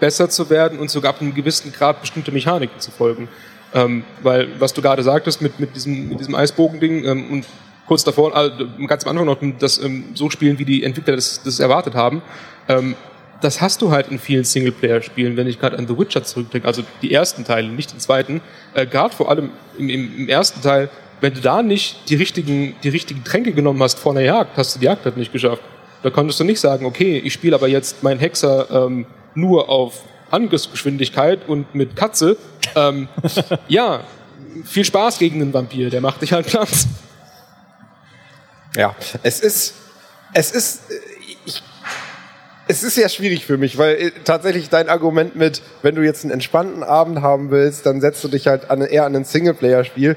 [0.00, 3.28] besser zu werden und sogar ab einem gewissen Grad bestimmte Mechaniken zu folgen.
[3.72, 7.46] Ähm, weil, was du gerade sagtest mit, mit diesem, mit diesem Eisbogending ähm, und
[7.86, 8.50] kurz davor, äh,
[8.88, 12.22] ganz am Anfang noch das ähm, so spielen, wie die Entwickler das, das erwartet haben,
[12.68, 12.96] ähm,
[13.40, 16.82] das hast du halt in vielen Singleplayer-Spielen, wenn ich gerade an The Witcher zurückdenke, also
[17.02, 18.40] die ersten Teile, nicht den zweiten,
[18.74, 22.74] äh, gerade vor allem im, im, im, ersten Teil, wenn du da nicht die richtigen,
[22.82, 25.62] die richtigen Tränke genommen hast vor einer Jagd, hast du die Jagd halt nicht geschafft.
[26.02, 30.02] Da konntest du nicht sagen, okay, ich spiele aber jetzt meinen Hexer ähm, nur auf
[30.30, 32.36] Angriffsgeschwindigkeit und mit Katze.
[32.74, 33.08] Ähm,
[33.68, 34.04] ja,
[34.64, 36.86] viel Spaß gegen den Vampir, der macht dich halt Platz.
[38.76, 39.74] Ja, es ist,
[40.34, 40.82] es ist,
[41.44, 41.62] ich,
[42.68, 46.22] es ist sehr schwierig für mich, weil äh, tatsächlich dein Argument mit, wenn du jetzt
[46.22, 50.16] einen entspannten Abend haben willst, dann setzt du dich halt an, eher an ein Singleplayer-Spiel.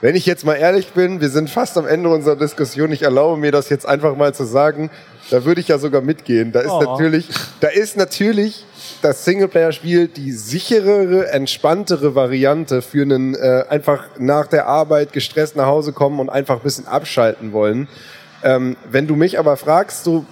[0.00, 2.92] Wenn ich jetzt mal ehrlich bin, wir sind fast am Ende unserer Diskussion.
[2.92, 4.90] Ich erlaube mir das jetzt einfach mal zu sagen.
[5.30, 6.52] Da würde ich ja sogar mitgehen.
[6.52, 6.80] Da ist oh.
[6.80, 7.28] natürlich,
[7.60, 8.64] da ist natürlich
[9.02, 15.66] das Singleplayer-Spiel die sicherere, entspanntere Variante für einen äh, einfach nach der Arbeit gestresst nach
[15.66, 17.88] Hause kommen und einfach ein bisschen abschalten wollen.
[18.44, 20.26] Ähm, wenn du mich aber fragst, so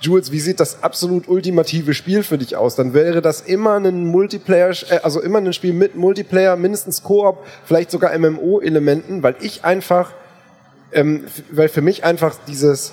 [0.00, 2.74] Jules, wie sieht das absolut ultimative Spiel für dich aus?
[2.74, 7.44] Dann wäre das immer ein Multiplayer, äh, also immer ein Spiel mit Multiplayer, mindestens Koop,
[7.64, 10.12] vielleicht sogar MMO-Elementen, weil ich einfach,
[10.92, 12.92] ähm, weil für mich einfach dieses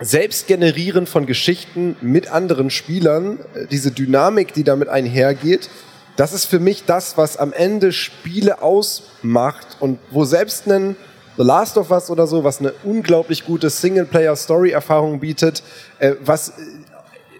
[0.00, 5.70] Selbstgenerieren von Geschichten mit anderen Spielern, äh, diese Dynamik, die damit einhergeht,
[6.16, 10.96] das ist für mich das, was am Ende Spiele ausmacht und wo selbst ein
[11.36, 15.62] The Last of Us oder so, was eine unglaublich gute Singleplayer-Story-Erfahrung bietet,
[15.98, 16.52] äh, was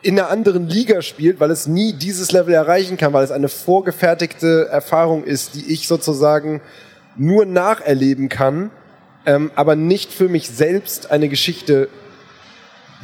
[0.02, 3.48] in einer anderen Liga spielt, weil es nie dieses Level erreichen kann, weil es eine
[3.48, 6.62] vorgefertigte Erfahrung ist, die ich sozusagen
[7.16, 8.70] nur nacherleben kann,
[9.26, 11.88] ähm, aber nicht für mich selbst eine Geschichte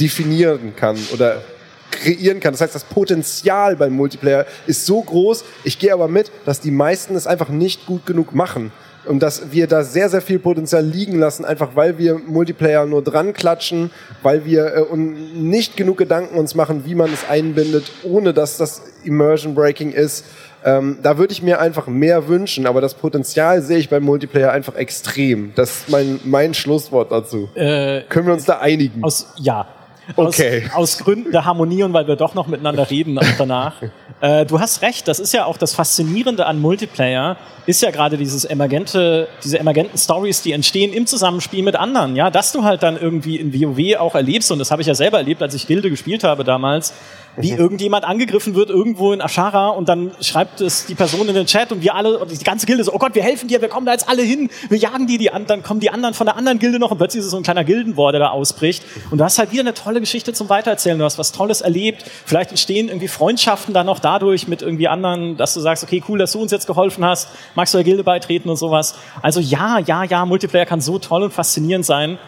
[0.01, 1.43] definieren kann oder
[1.91, 2.53] kreieren kann.
[2.53, 5.45] Das heißt, das Potenzial beim Multiplayer ist so groß.
[5.65, 8.73] Ich gehe aber mit, dass die meisten es einfach nicht gut genug machen.
[9.07, 13.03] Und dass wir da sehr, sehr viel Potenzial liegen lassen, einfach weil wir Multiplayer nur
[13.03, 13.91] dran klatschen,
[14.23, 18.57] weil wir äh, und nicht genug Gedanken uns machen, wie man es einbindet, ohne dass
[18.57, 20.25] das Immersion Breaking ist.
[20.65, 24.51] Ähm, da würde ich mir einfach mehr wünschen, aber das Potenzial sehe ich beim Multiplayer
[24.51, 25.53] einfach extrem.
[25.55, 27.49] Das ist mein, mein Schlusswort dazu.
[27.55, 29.05] Äh, Können wir uns da einigen?
[29.05, 29.69] Aus, ja,
[30.15, 30.65] Okay.
[30.73, 33.75] Aus, aus, Gründen der Harmonie und weil wir doch noch miteinander reden danach.
[34.21, 37.37] äh, du hast recht, das ist ja auch das Faszinierende an Multiplayer,
[37.67, 42.15] ist ja gerade dieses emergente, diese emergenten Stories, die entstehen im Zusammenspiel mit anderen.
[42.15, 44.95] Ja, dass du halt dann irgendwie in WoW auch erlebst, und das habe ich ja
[44.95, 46.95] selber erlebt, als ich Gilde gespielt habe damals,
[47.37, 51.47] wie irgendjemand angegriffen wird irgendwo in Ashara und dann schreibt es die Person in den
[51.47, 53.69] Chat und wir alle, und die ganze Gilde so, oh Gott, wir helfen dir, wir
[53.69, 56.27] kommen da jetzt alle hin, wir jagen die, die an, dann kommen die anderen von
[56.27, 58.85] der anderen Gilde noch und plötzlich ist es so ein kleiner Gildenwar, der da ausbricht.
[59.11, 62.05] Und du hast halt wieder eine tolle Geschichte zum Weitererzählen, du hast was Tolles erlebt,
[62.25, 66.19] vielleicht entstehen irgendwie Freundschaften dann noch dadurch mit irgendwie anderen, dass du sagst, okay, cool,
[66.19, 68.95] dass du uns jetzt geholfen hast, magst du der Gilde beitreten und sowas.
[69.23, 72.19] Also ja, ja, ja, Multiplayer kann so toll und faszinierend sein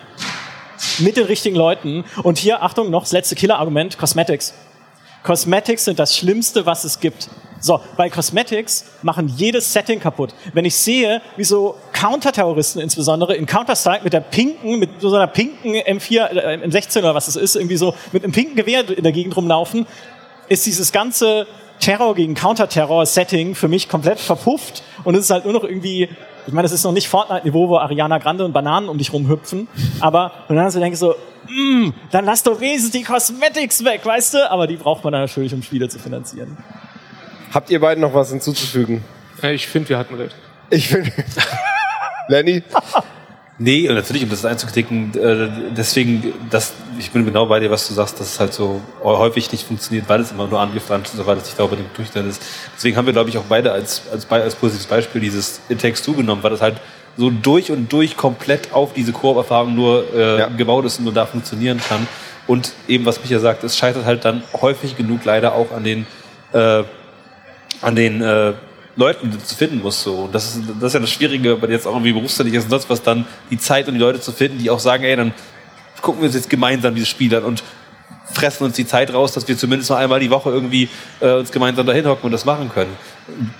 [0.99, 2.05] mit den richtigen Leuten.
[2.23, 4.55] Und hier, Achtung, noch das letzte Killer-Argument, Cosmetics.
[5.23, 7.29] Cosmetics sind das Schlimmste, was es gibt.
[7.61, 10.33] So, bei Cosmetics machen jedes Setting kaputt.
[10.53, 15.27] Wenn ich sehe, wie so Counterterroristen insbesondere in Counter-Strike mit der pinken, mit so einer
[15.27, 19.03] pinken M4, äh, M16 oder was es ist, irgendwie so mit einem pinken Gewehr in
[19.03, 19.87] der Gegend rumlaufen,
[20.49, 21.47] ist dieses ganze
[21.81, 26.09] Terror gegen Counterterror-Setting für mich komplett verpufft und es ist halt nur noch irgendwie
[26.49, 29.69] ich meine, es ist noch nicht Fortnite-Niveau, wo Ariana Grande und Bananen um dich rumhüpfen,
[30.01, 31.15] aber und dann so denke ich so,
[31.47, 34.51] mm, dann lass doch wenigstens die Cosmetics weg, weißt du?
[34.51, 36.57] Aber die braucht man dann natürlich, um Spiele zu finanzieren.
[37.53, 39.05] Habt ihr beiden noch was hinzuzufügen?
[39.43, 40.35] Ich finde, wir hatten recht.
[40.71, 41.13] Ich finde.
[42.29, 42.63] Lenny?
[43.61, 47.89] Nee, und natürlich, um das einzuklicken, äh, deswegen, das, ich bin genau bei dir, was
[47.89, 51.27] du sagst, dass es halt so häufig nicht funktioniert, weil es immer nur angefranst ist,
[51.27, 52.41] weil es nicht sauber Durchstand ist.
[52.77, 56.03] Deswegen haben wir, glaube ich, auch beide als, als, als positives Beispiel dieses It Takes
[56.03, 56.77] Two genommen, weil das halt
[57.17, 60.49] so durch und durch komplett auf diese Koop-Erfahrung nur äh, ja.
[60.49, 62.07] gebaut ist und nur da funktionieren kann.
[62.47, 66.07] Und eben, was Micha sagt, es scheitert halt dann häufig genug leider auch an den,
[66.53, 66.85] äh,
[67.83, 68.53] an den äh,
[68.99, 70.03] Leuten, finden musst.
[70.03, 70.15] So.
[70.15, 72.71] Und das ist, das ist ja das Schwierige, weil jetzt auch irgendwie berufstätig ist und
[72.71, 75.33] sonst was, dann die Zeit und die Leute zu finden, die auch sagen, ey, dann
[76.03, 77.63] gucken wir uns jetzt gemeinsam diese Spiele an und
[78.33, 80.89] fressen uns die Zeit raus, dass wir zumindest noch einmal die Woche irgendwie
[81.21, 82.95] äh, uns gemeinsam dahin hocken und das machen können.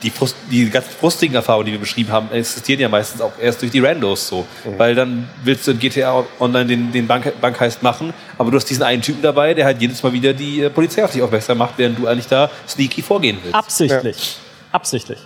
[0.03, 3.63] Die, Frust, die ganz frustigen Erfahrungen, die wir beschrieben haben, existieren ja meistens auch erst
[3.63, 4.47] durch die Randos so.
[4.65, 4.79] Mhm.
[4.79, 8.67] Weil dann willst du in GTA Online den, den Bank, Bankheist machen, aber du hast
[8.67, 11.59] diesen einen Typen dabei, der halt jedes Mal wieder die äh, Polizei auf dich aufmerksam
[11.59, 13.55] macht, während du eigentlich da sneaky vorgehen willst.
[13.55, 14.39] Absichtlich.
[14.43, 14.48] Ja.
[14.73, 15.19] Absichtlich.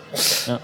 [0.46, 0.60] Ja.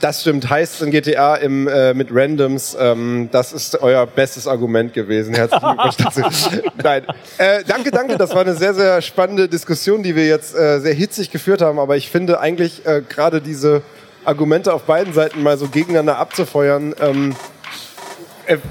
[0.00, 2.74] Das stimmt, heißt in GTA im, äh, mit Randoms.
[2.78, 5.34] Ähm, das ist euer bestes Argument gewesen.
[5.34, 7.04] Herzlichen Glückwunsch Nein.
[7.36, 8.16] Äh, danke, danke.
[8.16, 11.78] Das war eine sehr, sehr spannende Diskussion, die wir jetzt äh, sehr hitzig geführt haben.
[11.78, 13.82] Aber ich finde eigentlich äh, gerade diese
[14.24, 17.36] Argumente auf beiden Seiten mal so gegeneinander abzufeuern, ähm,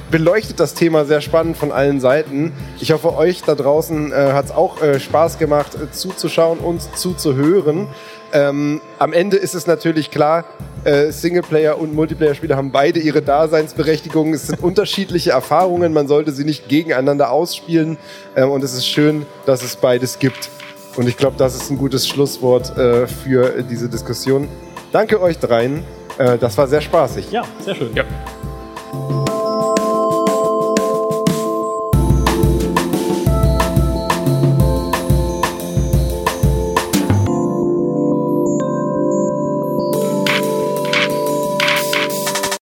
[0.10, 2.54] beleuchtet das Thema sehr spannend von allen Seiten.
[2.80, 6.82] Ich hoffe, euch da draußen äh, hat es auch äh, Spaß gemacht, äh, zuzuschauen und
[6.98, 7.88] zuzuhören.
[8.32, 10.46] Ähm, am Ende ist es natürlich klar,
[10.84, 14.34] äh, Singleplayer- und Multiplayer-Spiele haben beide ihre Daseinsberechtigung.
[14.34, 17.98] Es sind unterschiedliche Erfahrungen, man sollte sie nicht gegeneinander ausspielen.
[18.36, 20.50] Äh, und es ist schön, dass es beides gibt.
[20.96, 24.48] Und ich glaube, das ist ein gutes Schlusswort äh, für diese Diskussion.
[24.92, 25.84] Danke euch dreien.
[26.18, 27.32] Äh, das war sehr spaßig.
[27.32, 27.96] Ja, sehr schön.
[27.96, 28.04] Ja.